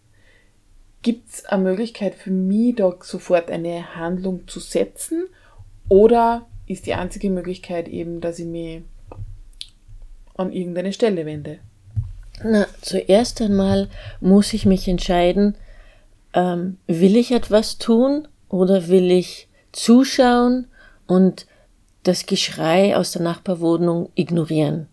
gibt 1.02 1.30
es 1.30 1.44
eine 1.44 1.62
Möglichkeit 1.62 2.16
für 2.16 2.32
mich, 2.32 2.74
da 2.74 2.92
sofort 3.00 3.48
eine 3.48 3.94
Handlung 3.94 4.48
zu 4.48 4.58
setzen? 4.58 5.26
Oder 5.88 6.46
ist 6.66 6.86
die 6.86 6.94
einzige 6.94 7.30
Möglichkeit 7.30 7.86
eben, 7.86 8.20
dass 8.20 8.40
ich 8.40 8.46
mich 8.46 8.82
an 10.34 10.52
irgendeine 10.52 10.92
Stelle 10.92 11.24
wende? 11.26 11.60
Na, 12.42 12.66
zuerst 12.80 13.40
einmal 13.40 13.88
muss 14.20 14.52
ich 14.52 14.66
mich 14.66 14.88
entscheiden, 14.88 15.54
ähm, 16.34 16.78
will 16.88 17.14
ich 17.14 17.30
etwas 17.30 17.78
tun 17.78 18.26
oder 18.48 18.88
will 18.88 19.12
ich 19.12 19.46
zuschauen 19.72 20.66
und 21.06 21.46
das 22.02 22.26
Geschrei 22.26 22.96
aus 22.96 23.12
der 23.12 23.22
Nachbarwohnung 23.22 24.10
ignorieren. 24.14 24.88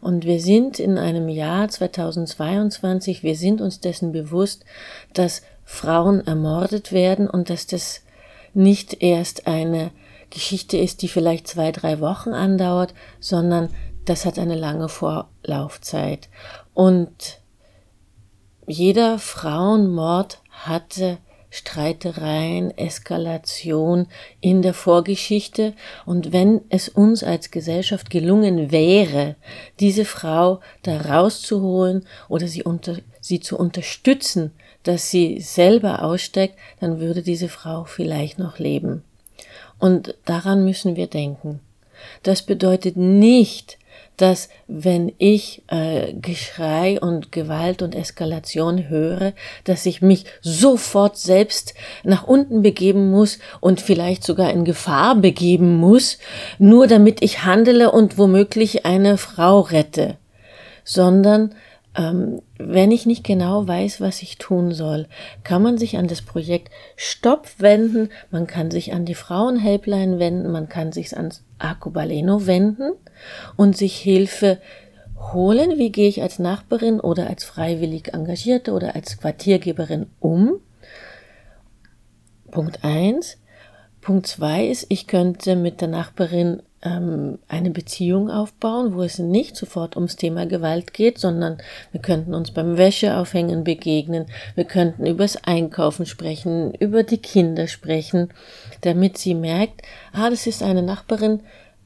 Und 0.00 0.24
wir 0.24 0.40
sind 0.40 0.78
in 0.78 0.96
einem 0.96 1.28
Jahr 1.28 1.68
2022, 1.68 3.22
wir 3.22 3.36
sind 3.36 3.60
uns 3.60 3.80
dessen 3.80 4.12
bewusst, 4.12 4.64
dass 5.12 5.42
Frauen 5.64 6.26
ermordet 6.26 6.90
werden 6.92 7.28
und 7.28 7.50
dass 7.50 7.66
das 7.66 8.02
nicht 8.54 9.02
erst 9.02 9.46
eine 9.46 9.90
Geschichte 10.30 10.78
ist, 10.78 11.02
die 11.02 11.08
vielleicht 11.08 11.46
zwei, 11.48 11.70
drei 11.70 12.00
Wochen 12.00 12.30
andauert, 12.30 12.94
sondern 13.18 13.68
das 14.06 14.24
hat 14.24 14.38
eine 14.38 14.54
lange 14.54 14.88
Vorlaufzeit. 14.88 16.28
Und 16.72 17.40
jeder 18.66 19.18
Frauenmord 19.18 20.40
hatte 20.50 21.18
Streitereien, 21.50 22.76
Eskalation 22.78 24.06
in 24.40 24.62
der 24.62 24.74
Vorgeschichte. 24.74 25.74
Und 26.06 26.32
wenn 26.32 26.60
es 26.68 26.88
uns 26.88 27.22
als 27.22 27.50
Gesellschaft 27.50 28.08
gelungen 28.08 28.70
wäre, 28.70 29.36
diese 29.80 30.04
Frau 30.04 30.60
da 30.82 31.00
rauszuholen 31.00 32.06
oder 32.28 32.46
sie, 32.46 32.62
unter, 32.62 32.98
sie 33.20 33.40
zu 33.40 33.58
unterstützen, 33.58 34.52
dass 34.84 35.10
sie 35.10 35.40
selber 35.40 36.02
aussteigt, 36.02 36.54
dann 36.80 37.00
würde 37.00 37.22
diese 37.22 37.48
Frau 37.48 37.84
vielleicht 37.84 38.38
noch 38.38 38.58
leben. 38.58 39.02
Und 39.78 40.14
daran 40.24 40.64
müssen 40.64 40.96
wir 40.96 41.06
denken. 41.06 41.60
Das 42.22 42.42
bedeutet 42.42 42.96
nicht, 42.96 43.78
dass 44.20 44.50
wenn 44.66 45.12
ich 45.18 45.62
äh, 45.68 46.12
Geschrei 46.12 47.00
und 47.00 47.32
Gewalt 47.32 47.80
und 47.80 47.94
Eskalation 47.94 48.88
höre, 48.88 49.32
dass 49.64 49.86
ich 49.86 50.02
mich 50.02 50.26
sofort 50.42 51.16
selbst 51.16 51.74
nach 52.04 52.24
unten 52.24 52.60
begeben 52.62 53.10
muss 53.10 53.38
und 53.60 53.80
vielleicht 53.80 54.22
sogar 54.22 54.50
in 54.50 54.64
Gefahr 54.64 55.16
begeben 55.16 55.76
muss, 55.76 56.18
nur 56.58 56.86
damit 56.86 57.22
ich 57.22 57.44
handele 57.44 57.90
und 57.90 58.18
womöglich 58.18 58.84
eine 58.84 59.16
Frau 59.16 59.60
rette, 59.60 60.18
sondern 60.84 61.54
ähm, 61.96 62.40
wenn 62.56 62.92
ich 62.92 63.06
nicht 63.06 63.24
genau 63.24 63.66
weiß, 63.66 64.00
was 64.00 64.22
ich 64.22 64.38
tun 64.38 64.72
soll, 64.72 65.06
kann 65.42 65.62
man 65.62 65.76
sich 65.76 65.96
an 65.96 66.06
das 66.06 66.22
Projekt 66.22 66.70
Stopp 66.96 67.48
wenden, 67.58 68.10
man 68.30 68.46
kann 68.46 68.70
sich 68.70 68.92
an 68.92 69.04
die 69.04 69.14
Frauenhelpline 69.14 70.18
wenden, 70.18 70.52
man 70.52 70.68
kann 70.68 70.92
sich 70.92 71.16
ans 71.16 71.42
Arcobaleno 71.58 72.46
wenden 72.46 72.92
und 73.56 73.76
sich 73.76 73.96
Hilfe 73.96 74.58
holen. 75.32 75.78
Wie 75.78 75.90
gehe 75.90 76.08
ich 76.08 76.22
als 76.22 76.38
Nachbarin 76.38 77.00
oder 77.00 77.28
als 77.28 77.44
freiwillig 77.44 78.14
Engagierte 78.14 78.72
oder 78.72 78.94
als 78.94 79.18
Quartiergeberin 79.18 80.06
um? 80.20 80.60
Punkt 82.50 82.84
eins. 82.84 83.36
Punkt 84.00 84.26
zwei 84.26 84.66
ist, 84.66 84.86
ich 84.88 85.06
könnte 85.06 85.56
mit 85.56 85.80
der 85.80 85.88
Nachbarin 85.88 86.62
ähm, 86.82 87.38
eine 87.48 87.70
Beziehung 87.70 88.30
aufbauen, 88.30 88.94
wo 88.94 89.02
es 89.02 89.18
nicht 89.18 89.56
sofort 89.56 89.96
ums 89.96 90.16
Thema 90.16 90.46
Gewalt 90.46 90.94
geht, 90.94 91.18
sondern 91.18 91.58
wir 91.92 92.00
könnten 92.00 92.34
uns 92.34 92.50
beim 92.52 92.78
Wäscheaufhängen 92.78 93.64
begegnen, 93.64 94.26
wir 94.54 94.64
könnten 94.64 95.06
übers 95.06 95.44
Einkaufen 95.44 96.06
sprechen, 96.06 96.72
über 96.74 97.02
die 97.02 97.18
Kinder 97.18 97.66
sprechen, 97.66 98.30
damit 98.80 99.18
sie 99.18 99.34
merkt, 99.34 99.82
ah, 100.12 100.30
das 100.30 100.46
ist 100.46 100.62
eine 100.62 100.82
Nachbarin, 100.82 101.40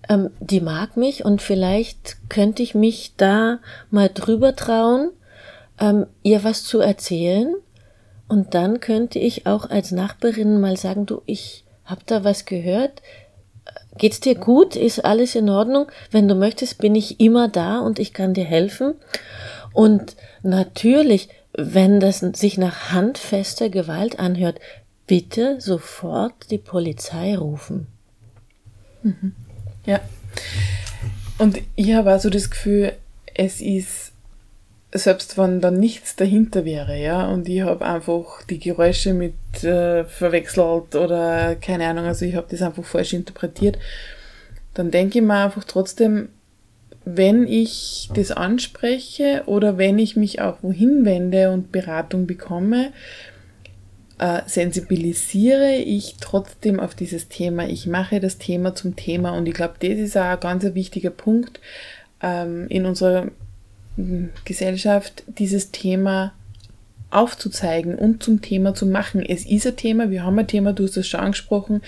ähm, 0.09 0.31
die 0.41 0.61
mag 0.61 0.97
mich 0.97 1.25
und 1.25 1.43
vielleicht 1.43 2.17
könnte 2.29 2.63
ich 2.63 2.75
mich 2.75 3.15
da 3.17 3.59
mal 3.91 4.11
drüber 4.13 4.55
trauen, 4.55 5.11
ähm, 5.81 6.07
ihr 6.23 6.45
was 6.45 6.65
zu 6.65 6.81
erzählen. 6.81 7.55
Und 8.27 8.55
dann 8.55 8.81
könnte 8.81 9.19
ich 9.19 9.47
auch 9.47 9.69
als 9.69 9.91
Nachbarin 9.91 10.61
mal 10.61 10.77
sagen, 10.77 11.05
du, 11.05 11.21
ich 11.27 11.65
hab 11.85 12.07
da 12.07 12.25
was 12.25 12.47
gehört, 12.47 13.03
Geht's 13.97 14.21
dir 14.21 14.35
gut? 14.35 14.77
Ist 14.77 15.05
alles 15.05 15.35
in 15.35 15.49
Ordnung? 15.49 15.87
Wenn 16.11 16.27
du 16.29 16.35
möchtest, 16.35 16.79
bin 16.79 16.95
ich 16.95 17.21
immer 17.21 17.49
da 17.49 17.79
und 17.79 17.99
ich 17.99 18.13
kann 18.13 18.35
dir 18.35 18.45
helfen. 18.45 18.95
Und 19.73 20.17
natürlich, 20.43 21.29
wenn 21.53 22.01
das 22.01 22.19
sich 22.19 22.59
nach 22.59 22.91
handfester 22.91 23.71
Gewalt 23.71 24.19
anhört, 24.19 24.59
bitte 25.07 25.61
sofort 25.61 26.51
die 26.51 26.59
Polizei 26.59 27.37
rufen. 27.37 27.87
Mhm. 29.03 29.35
Ja. 29.87 30.01
Und 31.39 31.61
ich 31.77 31.93
habe 31.93 32.15
auch 32.15 32.21
so 32.21 32.31
das 32.31 32.51
Gefühl, 32.51 32.93
es 33.35 33.61
ist, 33.61 34.13
selbst 34.97 35.37
wenn 35.37 35.61
da 35.61 35.73
nichts 35.73 36.15
dahinter 36.15 36.65
wäre, 36.65 36.97
ja, 36.97 37.27
und 37.27 37.49
ich 37.49 37.63
habe 37.63 37.85
einfach 37.85 38.43
die 38.45 38.61
Geräusche 38.61 39.13
mit 39.13 39.35
äh, 39.65 40.05
verwechselt 40.05 40.95
oder 40.95 41.57
keine 41.57 41.89
Ahnung, 41.89 42.05
also 42.05 42.25
ich 42.25 42.37
habe 42.37 42.47
das 42.49 42.63
einfach 42.63 42.85
falsch 42.85 43.13
interpretiert, 43.13 43.77
dann 44.73 44.93
denke 44.93 45.19
ich 45.19 45.25
mir 45.25 45.45
einfach 45.45 45.65
trotzdem, 45.65 46.29
wenn 47.05 47.47
ich 47.49 48.09
das 48.15 48.31
anspreche 48.31 49.43
oder 49.47 49.79
wenn 49.79 49.99
ich 49.99 50.17
mich 50.17 50.41
auch 50.41 50.59
wohin 50.63 51.05
wende 51.05 51.51
und 51.51 51.73
Beratung 51.73 52.27
bekomme, 52.29 52.93
äh, 54.19 54.43
sensibilisiere 54.47 55.75
ich 55.75 56.17
trotzdem 56.21 56.79
auf 56.79 56.95
dieses 56.95 57.29
Thema. 57.29 57.67
Ich 57.67 57.87
mache 57.87 58.21
das 58.21 58.39
Thema 58.39 58.77
zum 58.77 58.95
Thema 58.95 59.37
und 59.37 59.47
ich 59.49 59.55
glaube, 59.55 59.75
das 59.81 59.99
ist 59.99 60.17
auch 60.17 60.23
ein 60.23 60.41
ganz 60.41 60.65
wichtiger 60.65 61.11
Punkt 61.11 61.61
ähm, 62.23 62.69
in 62.69 62.87
unserer 62.87 63.33
Gesellschaft, 64.45 65.23
dieses 65.27 65.71
Thema 65.71 66.33
aufzuzeigen 67.11 67.95
und 67.95 68.23
zum 68.23 68.43
Thema 68.43 68.75
zu 68.75 68.87
machen. 68.87 69.25
Es 69.25 69.47
ist 69.47 69.67
ein 69.67 69.77
Thema, 69.77 70.11
wir 70.11 70.25
haben 70.25 70.39
ein 70.39 70.49
Thema, 70.49 70.73
du 70.73 70.85
hast 70.85 70.97
es 70.97 71.07
schon 71.07 71.21
angesprochen, 71.21 71.81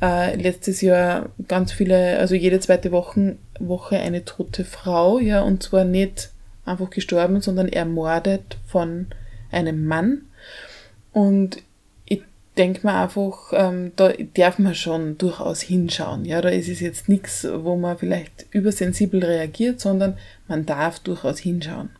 äh, 0.00 0.36
letztes 0.36 0.80
Jahr 0.80 1.30
ganz 1.48 1.72
viele, 1.72 2.18
also 2.18 2.34
jede 2.34 2.60
zweite 2.60 2.90
Woche, 2.90 3.36
Woche 3.60 3.98
eine 3.98 4.24
tote 4.24 4.64
Frau, 4.64 5.18
ja, 5.18 5.42
und 5.42 5.62
zwar 5.62 5.84
nicht 5.84 6.30
einfach 6.64 6.90
gestorben, 6.90 7.40
sondern 7.40 7.68
ermordet 7.68 8.56
von 8.66 9.06
einem 9.50 9.86
Mann. 9.86 10.22
Und 11.12 11.58
denke 12.56 12.86
mir 12.86 12.94
einfach, 12.94 13.52
ähm, 13.52 13.92
da 13.96 14.12
darf 14.34 14.58
man 14.58 14.74
schon 14.74 15.18
durchaus 15.18 15.60
hinschauen. 15.60 16.24
Ja, 16.24 16.40
da 16.40 16.48
ist 16.48 16.68
es 16.68 16.80
jetzt 16.80 17.08
nichts, 17.08 17.46
wo 17.50 17.76
man 17.76 17.98
vielleicht 17.98 18.46
übersensibel 18.50 19.24
reagiert, 19.24 19.80
sondern 19.80 20.16
man 20.46 20.66
darf 20.66 21.00
durchaus 21.00 21.38
hinschauen. 21.38 21.90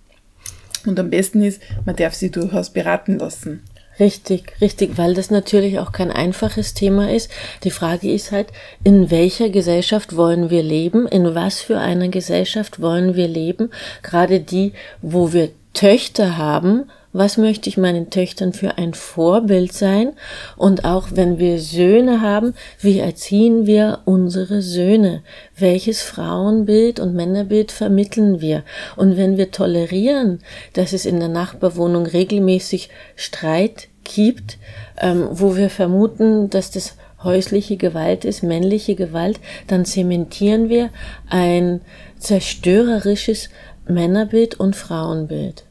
Und 0.87 1.01
am 1.01 1.11
besten 1.11 1.43
ist, 1.43 1.63
man 1.85 1.97
darf 1.97 2.15
sie 2.15 2.31
durchaus 2.31 2.71
beraten 2.71 3.19
lassen. 3.19 3.63
Richtig, 4.01 4.61
richtig, 4.61 4.99
weil 4.99 5.15
das 5.15 5.31
natürlich 5.31 5.79
auch 5.79 5.93
kein 5.93 6.11
einfaches 6.11 6.75
Thema 6.75 7.13
ist. 7.13 7.31
Die 7.63 7.71
Frage 7.71 8.13
ist 8.13 8.33
halt, 8.33 8.49
in 8.83 9.11
welcher 9.11 9.51
Gesellschaft 9.51 10.17
wollen 10.17 10.51
wir 10.51 10.65
leben? 10.65 11.07
In 11.07 11.35
was 11.37 11.61
für 11.61 11.79
einer 11.79 12.09
Gesellschaft 12.09 12.81
wollen 12.81 13.15
wir 13.15 13.29
leben? 13.29 13.71
Gerade 14.03 14.41
die, 14.41 14.73
wo 15.01 15.33
wir 15.33 15.51
Töchter 15.75 16.37
haben, 16.37 16.91
was 17.15 17.37
möchte 17.37 17.69
ich 17.69 17.77
meinen 17.77 18.11
Töchtern 18.11 18.53
für 18.53 18.77
ein 18.77 18.93
Vorbild 18.93 19.73
sein? 19.73 20.15
Und 20.57 20.85
auch 20.85 21.11
wenn 21.13 21.39
wir 21.39 21.61
Söhne 21.61 22.21
haben, 22.21 22.55
wie 22.81 22.99
erziehen 22.99 23.67
wir 23.67 24.01
unsere 24.05 24.63
Söhne? 24.63 25.23
Welches 25.57 26.03
Frauenbild 26.03 26.99
und 26.99 27.15
Männerbild 27.15 27.71
vermitteln 27.71 28.41
wir? 28.41 28.65
Und 28.97 29.17
wenn 29.17 29.37
wir 29.37 29.53
tolerieren, 29.53 30.41
dass 30.73 30.93
es 30.93 31.07
in 31.07 31.21
der 31.21 31.29
Nachbarwohnung 31.29 32.05
regelmäßig 32.05 32.91
Streit 33.15 33.87
gibt, 34.03 34.59
ähm, 35.01 35.29
wo 35.31 35.57
wir 35.57 35.71
vermuten, 35.71 36.51
dass 36.51 36.73
das 36.73 36.97
häusliche 37.23 37.77
Gewalt 37.77 38.25
ist, 38.25 38.43
männliche 38.43 38.97
Gewalt, 38.97 39.39
dann 39.69 39.85
zementieren 39.85 40.69
wir 40.69 40.91
ein 41.31 41.81
zerstörerisches 42.19 43.51
Männerbild 43.87 44.59
und 44.59 44.75
Frauenbild. 44.75 45.65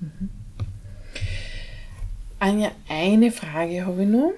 Mhm. 0.00 0.37
Anja, 2.38 2.70
eine 2.88 3.30
Frage 3.30 3.86
habe 3.86 4.02
ich 4.02 4.08
noch. 4.08 4.32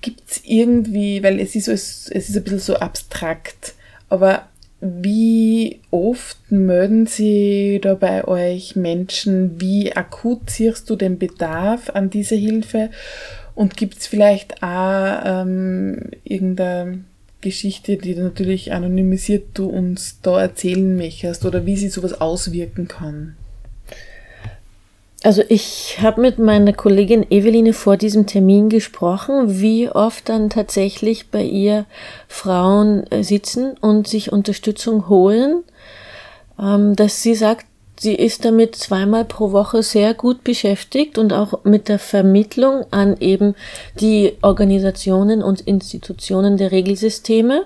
Gibt 0.00 0.30
es 0.30 0.42
irgendwie, 0.44 1.22
weil 1.22 1.40
es 1.40 1.54
ist, 1.54 1.66
so, 1.66 1.72
es 1.72 2.08
ist 2.08 2.36
ein 2.36 2.42
bisschen 2.42 2.58
so 2.58 2.76
abstrakt, 2.76 3.74
aber 4.08 4.48
wie 4.80 5.80
oft 5.90 6.50
melden 6.50 7.06
Sie 7.06 7.80
da 7.82 7.94
bei 7.94 8.26
euch 8.28 8.76
Menschen? 8.76 9.58
Wie 9.60 9.96
akut 9.96 10.50
siehst 10.50 10.90
du 10.90 10.96
den 10.96 11.18
Bedarf 11.18 11.88
an 11.90 12.10
dieser 12.10 12.36
Hilfe? 12.36 12.90
Und 13.54 13.76
gibt 13.76 13.98
es 13.98 14.06
vielleicht 14.06 14.62
auch 14.62 15.22
ähm, 15.24 16.10
irgendeine 16.24 17.04
Geschichte, 17.40 17.96
die 17.96 18.14
natürlich 18.14 18.72
anonymisiert 18.72 19.46
du 19.54 19.66
uns 19.66 20.20
da 20.20 20.40
erzählen 20.40 20.96
möchtest 20.96 21.46
oder 21.46 21.64
wie 21.64 21.76
sie 21.76 21.88
sowas 21.88 22.20
auswirken 22.20 22.88
kann? 22.88 23.36
Also 25.24 25.42
ich 25.48 26.02
habe 26.02 26.20
mit 26.20 26.38
meiner 26.38 26.74
Kollegin 26.74 27.24
Eveline 27.30 27.72
vor 27.72 27.96
diesem 27.96 28.26
Termin 28.26 28.68
gesprochen, 28.68 29.58
wie 29.58 29.88
oft 29.88 30.28
dann 30.28 30.50
tatsächlich 30.50 31.30
bei 31.30 31.42
ihr 31.42 31.86
Frauen 32.28 33.10
äh, 33.10 33.24
sitzen 33.24 33.74
und 33.80 34.06
sich 34.06 34.32
Unterstützung 34.32 35.08
holen, 35.08 35.64
ähm, 36.60 36.94
dass 36.94 37.22
sie 37.22 37.34
sagt, 37.34 37.64
sie 37.98 38.14
ist 38.14 38.44
damit 38.44 38.76
zweimal 38.76 39.24
pro 39.24 39.52
Woche 39.52 39.82
sehr 39.82 40.12
gut 40.12 40.44
beschäftigt 40.44 41.16
und 41.16 41.32
auch 41.32 41.64
mit 41.64 41.88
der 41.88 41.98
Vermittlung 41.98 42.84
an 42.90 43.16
eben 43.18 43.54
die 43.98 44.34
Organisationen 44.42 45.42
und 45.42 45.62
Institutionen 45.62 46.58
der 46.58 46.70
Regelsysteme 46.70 47.64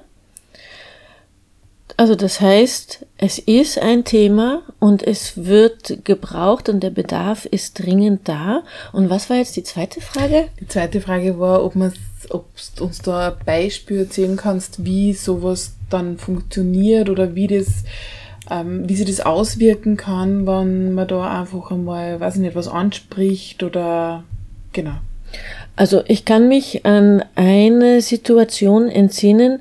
also 1.99 2.15
das 2.15 2.41
heißt, 2.41 3.07
es 3.17 3.41
ist 3.41 3.77
ein 3.77 4.05
Thema 4.05 4.63
und 4.79 5.03
es 5.03 5.45
wird 5.47 6.05
gebraucht 6.05 6.69
und 6.69 6.81
der 6.81 6.91
Bedarf 6.91 7.45
ist 7.45 7.85
dringend 7.85 8.29
da. 8.29 8.63
Und 8.93 9.11
was 9.11 9.29
war 9.29 9.39
jetzt 9.39 9.57
die 9.57 9.65
zweite 9.65 10.01
Frage? 10.01 10.47
Die 10.61 10.69
zweite 10.69 11.01
Frage 11.01 11.41
war, 11.41 11.65
ob 11.65 11.75
man 11.75 11.93
ob 12.31 12.47
du 12.77 12.85
uns 12.85 12.99
da 13.01 13.31
ein 13.31 13.45
Beispiel 13.45 13.99
erzählen 13.99 14.37
kannst, 14.37 14.85
wie 14.85 15.13
sowas 15.13 15.75
dann 15.91 16.19
funktioniert 16.19 17.11
oder 17.11 17.35
wie 17.35 17.49
das, 17.49 17.83
ähm, 18.49 18.89
wie 18.89 18.95
sich 18.95 19.07
das 19.07 19.27
auswirken 19.27 19.97
kann, 19.97 20.47
wenn 20.47 20.93
man 20.93 21.09
da 21.09 21.41
einfach 21.41 21.73
einmal, 21.73 22.21
weiß 22.21 22.37
ich 22.37 22.43
nicht, 22.43 22.55
was 22.55 22.69
anspricht 22.69 23.65
oder 23.65 24.23
genau. 24.73 24.99
Also 25.77 26.03
ich 26.07 26.25
kann 26.25 26.49
mich 26.49 26.85
an 26.87 27.25
eine 27.35 28.01
Situation 28.01 28.89
entsinnen, 28.89 29.61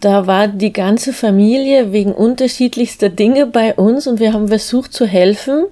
da 0.00 0.26
war 0.26 0.48
die 0.48 0.72
ganze 0.72 1.12
Familie 1.12 1.92
wegen 1.92 2.12
unterschiedlichster 2.12 3.08
Dinge 3.08 3.46
bei 3.46 3.74
uns 3.74 4.06
und 4.06 4.20
wir 4.20 4.32
haben 4.32 4.48
versucht 4.48 4.92
zu 4.92 5.06
helfen. 5.06 5.64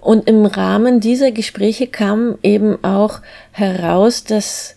Und 0.00 0.28
im 0.28 0.46
Rahmen 0.46 1.00
dieser 1.00 1.32
Gespräche 1.32 1.88
kam 1.88 2.38
eben 2.42 2.82
auch 2.84 3.20
heraus, 3.50 4.22
dass 4.22 4.76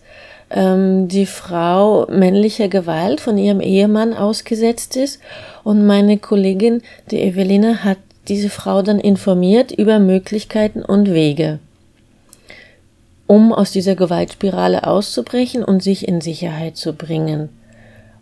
ähm, 0.50 1.08
die 1.08 1.28
Frau 1.28 2.08
männlicher 2.10 2.68
Gewalt 2.68 3.22
von 3.22 3.38
ihrem 3.38 3.62
Ehemann 3.62 4.16
ausgesetzt 4.16 4.98
ist. 4.98 5.20
Und 5.64 5.86
meine 5.86 6.18
Kollegin, 6.18 6.82
die 7.12 7.22
Evelina, 7.22 7.84
hat 7.84 8.00
diese 8.28 8.50
Frau 8.50 8.82
dann 8.82 9.00
informiert 9.00 9.72
über 9.72 10.00
Möglichkeiten 10.00 10.82
und 10.84 11.12
Wege, 11.14 11.60
um 13.28 13.54
aus 13.54 13.72
dieser 13.72 13.96
Gewaltspirale 13.96 14.88
auszubrechen 14.88 15.64
und 15.64 15.84
sich 15.84 16.08
in 16.08 16.22
Sicherheit 16.22 16.76
zu 16.76 16.94
bringen. 16.94 17.50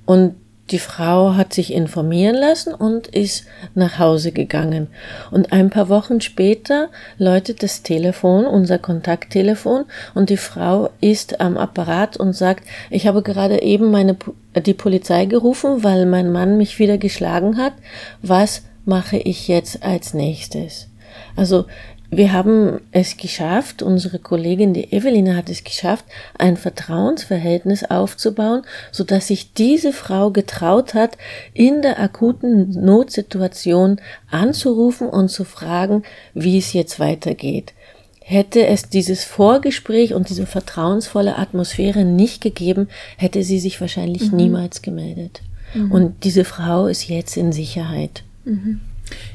Und 0.06 0.36
die 0.70 0.80
Frau 0.80 1.36
hat 1.36 1.54
sich 1.54 1.74
informieren 1.74 2.36
lassen 2.36 2.74
und 2.74 3.08
ist 3.08 3.46
nach 3.74 4.00
Hause 4.00 4.32
gegangen. 4.32 4.88
Und 5.32 5.54
ein 5.54 5.70
paar 5.70 5.90
Wochen 5.90 6.20
später 6.20 6.90
läutet 7.18 7.64
das 7.64 7.84
Telefon, 7.84 8.46
unser 8.46 8.78
Kontakttelefon, 8.78 9.86
und 10.14 10.30
die 10.30 10.38
Frau 10.38 10.90
ist 11.00 11.40
am 11.40 11.58
Apparat 11.58 12.18
und 12.18 12.34
sagt, 12.34 12.68
ich 12.90 13.08
habe 13.08 13.22
gerade 13.22 13.62
eben 13.62 13.92
meine, 13.92 14.18
die 14.66 14.74
Polizei 14.74 15.26
gerufen, 15.26 15.84
weil 15.84 16.06
mein 16.06 16.32
Mann 16.32 16.58
mich 16.58 16.80
wieder 16.80 16.98
geschlagen 16.98 17.58
hat. 17.58 17.74
Was 18.22 18.64
mache 18.86 19.18
ich 19.18 19.48
jetzt 19.48 19.84
als 19.84 20.14
nächstes? 20.14 20.90
Also 21.36 21.66
wir 22.10 22.32
haben 22.32 22.80
es 22.91 23.17
geschafft, 23.17 23.82
unsere 23.82 24.17
Kollegin, 24.20 24.74
die 24.74 24.93
Eveline 24.93 25.36
hat 25.36 25.50
es 25.50 25.63
geschafft, 25.63 26.06
ein 26.38 26.56
Vertrauensverhältnis 26.56 27.84
aufzubauen, 27.84 28.62
so 28.91 29.04
dass 29.04 29.28
sich 29.28 29.54
diese 29.54 29.91
Frau 29.91 30.32
getraut 30.32 30.93
hat, 30.93 31.17
in 31.54 31.82
der 31.82 32.00
akuten 32.00 32.70
Notsituation 32.70 34.00
anzurufen 34.32 35.10
und 35.10 35.30
zu 35.30 35.43
fragen, 35.43 36.04
wie 36.34 36.58
es 36.58 36.72
jetzt 36.72 37.00
weitergeht. 37.00 37.74
Hätte 38.22 38.65
es 38.65 38.89
dieses 38.89 39.24
Vorgespräch 39.24 40.13
und 40.13 40.30
diese 40.30 40.46
vertrauensvolle 40.46 41.38
Atmosphäre 41.38 42.06
nicht 42.06 42.41
gegeben, 42.41 42.88
hätte 43.17 43.43
sie 43.43 43.60
sich 43.60 43.80
wahrscheinlich 43.82 44.32
mhm. 44.32 44.38
niemals 44.38 44.82
gemeldet. 44.82 45.41
Mhm. 45.74 45.91
Und 45.91 46.24
diese 46.24 46.46
Frau 46.46 46.88
ist 46.88 47.08
jetzt 47.08 47.36
in 47.36 47.52
Sicherheit. 47.52 48.24
Mhm. 48.46 48.82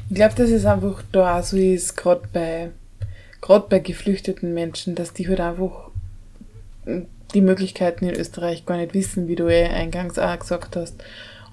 Ich 0.09 0.15
glaube, 0.15 0.35
dass 0.35 0.49
es 0.49 0.65
einfach 0.65 1.03
da 1.11 1.39
auch 1.39 1.43
so 1.43 1.57
ist, 1.57 1.95
gerade 1.95 2.27
bei, 2.31 2.69
bei 3.69 3.79
geflüchteten 3.79 4.53
Menschen, 4.53 4.95
dass 4.95 5.13
die 5.13 5.27
halt 5.27 5.39
einfach 5.39 5.89
die 7.33 7.41
Möglichkeiten 7.41 8.05
in 8.05 8.15
Österreich 8.15 8.65
gar 8.65 8.77
nicht 8.77 8.93
wissen, 8.93 9.27
wie 9.27 9.35
du 9.35 9.47
eh 9.47 9.65
eingangs 9.65 10.19
auch 10.19 10.37
gesagt 10.37 10.75
hast. 10.75 11.03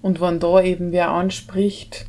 Und 0.02 0.20
wenn 0.20 0.40
da 0.40 0.62
eben 0.62 0.92
wer 0.92 1.11
anspricht, 1.11 2.06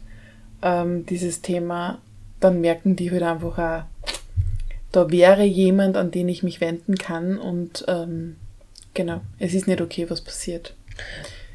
ähm, 0.61 1.05
dieses 1.05 1.41
Thema, 1.41 1.99
dann 2.39 2.61
merken 2.61 2.95
die 2.95 3.11
halt 3.11 3.23
einfach 3.23 3.57
auch, 3.57 3.83
da 4.91 5.09
wäre 5.09 5.43
jemand, 5.43 5.95
an 5.95 6.11
den 6.11 6.27
ich 6.27 6.43
mich 6.43 6.59
wenden 6.59 6.95
kann 6.95 7.37
und 7.37 7.85
ähm, 7.87 8.35
genau, 8.93 9.21
es 9.39 9.53
ist 9.53 9.67
nicht 9.67 9.81
okay, 9.81 10.09
was 10.09 10.21
passiert. 10.21 10.73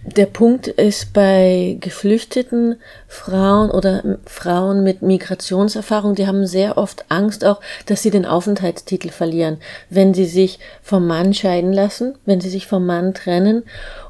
Der 0.07 0.27
Punkt 0.27 0.69
ist 0.69 1.13
bei 1.13 1.79
geflüchteten 1.81 2.77
Frauen 3.09 3.71
oder 3.71 4.19
Frauen 4.25 4.85
mit 4.85 5.03
Migrationserfahrung, 5.03 6.15
die 6.15 6.27
haben 6.27 6.47
sehr 6.47 6.79
oft 6.79 7.05
Angst 7.09 7.45
auch, 7.45 7.61
dass 7.87 8.03
sie 8.03 8.11
den 8.11 8.25
Aufenthaltstitel 8.25 9.11
verlieren, 9.11 9.59
wenn 9.91 10.15
sie 10.15 10.27
sich 10.27 10.61
vom 10.83 11.07
Mann 11.07 11.35
scheiden 11.35 11.73
lassen, 11.73 12.15
wenn 12.25 12.41
sie 12.41 12.51
sich 12.51 12.67
vom 12.67 12.87
Mann 12.87 13.15
trennen 13.15 13.65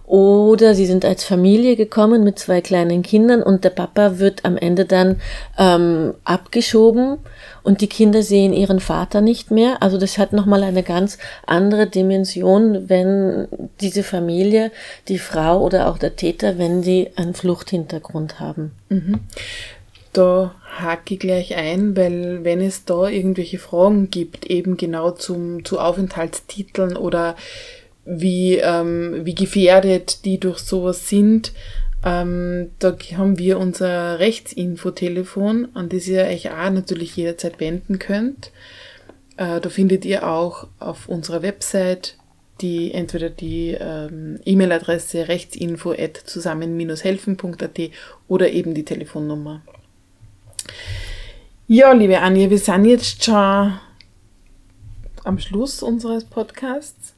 oder 0.06 0.76
sie 0.76 0.86
sind 0.86 1.04
als 1.04 1.24
Familie 1.24 1.74
gekommen 1.74 2.22
mit 2.22 2.38
zwei 2.38 2.60
kleinen 2.60 3.02
Kindern 3.02 3.42
und 3.42 3.64
der 3.64 3.70
Papa 3.70 4.18
wird 4.18 4.44
am 4.44 4.56
Ende 4.56 4.84
dann 4.84 5.20
ähm, 5.58 6.14
abgeschoben 6.22 7.18
und 7.64 7.80
die 7.80 7.88
Kinder 7.88 8.22
sehen 8.22 8.52
ihren 8.52 8.78
Vater 8.78 9.20
nicht 9.20 9.50
mehr. 9.50 9.82
Also 9.82 9.98
das 9.98 10.16
hat 10.16 10.32
nochmal 10.32 10.62
eine 10.62 10.84
ganz 10.84 11.18
andere 11.46 11.88
Dimension, 11.88 12.88
wenn 12.88 13.48
diese 13.80 14.04
Familie, 14.04 14.70
die 15.08 15.18
Frau 15.18 15.60
oder 15.60 15.88
auch 15.88 15.98
der 15.98 16.14
Täter, 16.14 16.56
wenn 16.56 16.82
die 16.82 17.10
einen 17.16 17.34
Fluchthintergrund 17.34 18.38
haben. 18.38 18.70
Mhm. 18.88 19.20
Da 20.12 20.54
hake 20.78 21.14
ich 21.14 21.20
gleich 21.20 21.56
ein, 21.56 21.96
weil 21.96 22.44
wenn 22.44 22.60
es 22.60 22.84
da 22.84 23.08
irgendwelche 23.08 23.58
Fragen 23.58 24.08
gibt, 24.10 24.46
eben 24.46 24.76
genau 24.76 25.10
zum, 25.10 25.64
zu 25.64 25.78
Aufenthaltstiteln 25.80 26.96
oder 26.96 27.34
wie, 28.06 28.56
ähm, 28.56 29.24
wie 29.24 29.34
gefährdet 29.34 30.24
die 30.24 30.38
durch 30.38 30.58
sowas 30.60 31.08
sind. 31.08 31.52
Ähm, 32.04 32.70
da 32.78 32.96
haben 33.16 33.38
wir 33.38 33.58
unser 33.58 34.18
Rechtsinfo-Telefon, 34.18 35.68
an 35.74 35.88
das 35.88 36.06
ihr 36.06 36.24
euch 36.24 36.50
auch 36.50 36.70
natürlich 36.70 37.16
jederzeit 37.16 37.58
wenden 37.60 37.98
könnt. 37.98 38.52
Äh, 39.36 39.60
da 39.60 39.68
findet 39.68 40.04
ihr 40.04 40.26
auch 40.28 40.68
auf 40.78 41.08
unserer 41.08 41.42
Website 41.42 42.16
die 42.60 42.92
entweder 42.92 43.28
die 43.28 43.76
ähm, 43.78 44.40
E-Mail-Adresse 44.44 45.28
rechtsinfo 45.28 45.94
zusammen-helfen.at 46.24 47.80
oder 48.28 48.50
eben 48.50 48.74
die 48.74 48.84
Telefonnummer. 48.84 49.62
Ja, 51.66 51.92
liebe 51.92 52.20
Anja, 52.20 52.48
wir 52.48 52.58
sind 52.58 52.86
jetzt 52.86 53.24
schon 53.24 53.78
am 55.24 55.38
Schluss 55.38 55.82
unseres 55.82 56.24
Podcasts. 56.24 57.15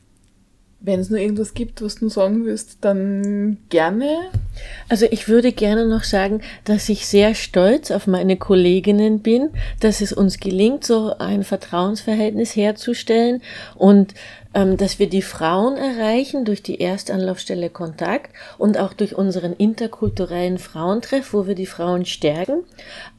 Wenn 0.80 1.00
es 1.00 1.10
nur 1.10 1.18
irgendwas 1.18 1.54
gibt, 1.54 1.82
was 1.82 1.96
du 1.96 2.08
sagen 2.08 2.44
willst, 2.44 2.78
dann 2.82 3.58
gerne. 3.68 4.30
Also 4.88 5.06
ich 5.10 5.28
würde 5.28 5.50
gerne 5.50 5.86
noch 5.86 6.04
sagen, 6.04 6.40
dass 6.64 6.88
ich 6.88 7.06
sehr 7.06 7.34
stolz 7.34 7.90
auf 7.90 8.06
meine 8.06 8.36
Kolleginnen 8.36 9.20
bin, 9.20 9.50
dass 9.80 10.00
es 10.00 10.12
uns 10.12 10.38
gelingt, 10.38 10.84
so 10.84 11.14
ein 11.18 11.42
Vertrauensverhältnis 11.42 12.54
herzustellen 12.54 13.42
und 13.74 14.14
ähm, 14.54 14.76
dass 14.76 14.98
wir 14.98 15.08
die 15.08 15.22
Frauen 15.22 15.76
erreichen 15.76 16.44
durch 16.44 16.62
die 16.62 16.80
Erstanlaufstelle 16.80 17.70
Kontakt 17.70 18.30
und 18.56 18.78
auch 18.78 18.92
durch 18.92 19.14
unseren 19.14 19.52
interkulturellen 19.52 20.58
Frauentreff, 20.58 21.32
wo 21.32 21.46
wir 21.46 21.54
die 21.54 21.66
Frauen 21.66 22.06
stärken, 22.06 22.64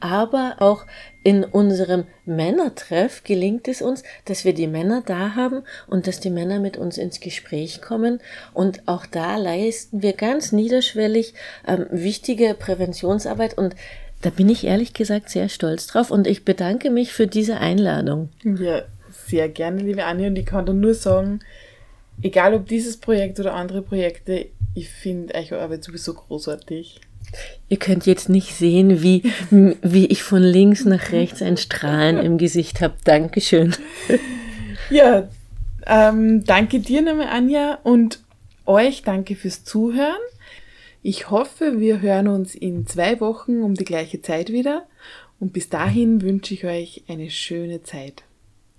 aber 0.00 0.56
auch 0.58 0.86
in 1.22 1.44
unserem 1.44 2.04
Männertreff 2.24 3.24
gelingt 3.24 3.68
es 3.68 3.82
uns, 3.82 4.02
dass 4.24 4.44
wir 4.44 4.54
die 4.54 4.66
Männer 4.66 5.02
da 5.04 5.34
haben 5.34 5.62
und 5.86 6.06
dass 6.06 6.20
die 6.20 6.30
Männer 6.30 6.60
mit 6.60 6.76
uns 6.76 6.96
ins 6.96 7.20
Gespräch 7.20 7.82
kommen. 7.82 8.20
Und 8.54 8.88
auch 8.88 9.06
da 9.06 9.36
leisten 9.36 10.02
wir 10.02 10.14
ganz 10.14 10.52
niederschwellig 10.52 11.34
ähm, 11.66 11.86
wichtige 11.90 12.54
Präventionsarbeit 12.54 13.56
und 13.58 13.74
da 14.22 14.30
bin 14.30 14.48
ich 14.48 14.64
ehrlich 14.64 14.92
gesagt 14.92 15.30
sehr 15.30 15.48
stolz 15.48 15.86
drauf 15.86 16.10
und 16.10 16.26
ich 16.26 16.44
bedanke 16.44 16.90
mich 16.90 17.12
für 17.12 17.26
diese 17.26 17.56
Einladung. 17.56 18.28
Ja, 18.44 18.82
sehr 19.10 19.48
gerne, 19.48 19.82
liebe 19.82 20.04
Anni, 20.04 20.26
und 20.26 20.36
ich 20.36 20.44
kann 20.46 20.66
da 20.66 20.72
nur 20.72 20.94
sagen, 20.94 21.40
egal 22.22 22.54
ob 22.54 22.66
dieses 22.66 22.98
Projekt 22.98 23.40
oder 23.40 23.54
andere 23.54 23.82
Projekte, 23.82 24.46
ich 24.74 24.88
finde 24.88 25.34
eure 25.34 25.60
Arbeit 25.60 25.84
sowieso 25.84 26.14
großartig. 26.14 27.00
Ihr 27.68 27.78
könnt 27.78 28.06
jetzt 28.06 28.28
nicht 28.28 28.54
sehen, 28.54 29.02
wie, 29.02 29.22
wie 29.50 30.06
ich 30.06 30.22
von 30.22 30.42
links 30.42 30.84
nach 30.84 31.12
rechts 31.12 31.40
ein 31.42 31.56
Strahlen 31.56 32.18
im 32.18 32.38
Gesicht 32.38 32.80
habe. 32.80 32.94
Dankeschön. 33.04 33.74
Ja, 34.90 35.28
ähm, 35.86 36.42
danke 36.44 36.80
dir 36.80 37.00
nochmal, 37.02 37.28
Anja, 37.28 37.78
und 37.84 38.20
euch 38.66 39.02
danke 39.02 39.36
fürs 39.36 39.64
Zuhören. 39.64 40.20
Ich 41.02 41.30
hoffe, 41.30 41.80
wir 41.80 42.00
hören 42.00 42.28
uns 42.28 42.54
in 42.54 42.86
zwei 42.86 43.20
Wochen 43.20 43.62
um 43.62 43.74
die 43.74 43.84
gleiche 43.84 44.20
Zeit 44.20 44.50
wieder. 44.50 44.86
Und 45.38 45.52
bis 45.52 45.68
dahin 45.68 46.20
wünsche 46.22 46.54
ich 46.54 46.64
euch 46.64 47.04
eine 47.08 47.30
schöne 47.30 47.82
Zeit. 47.82 48.24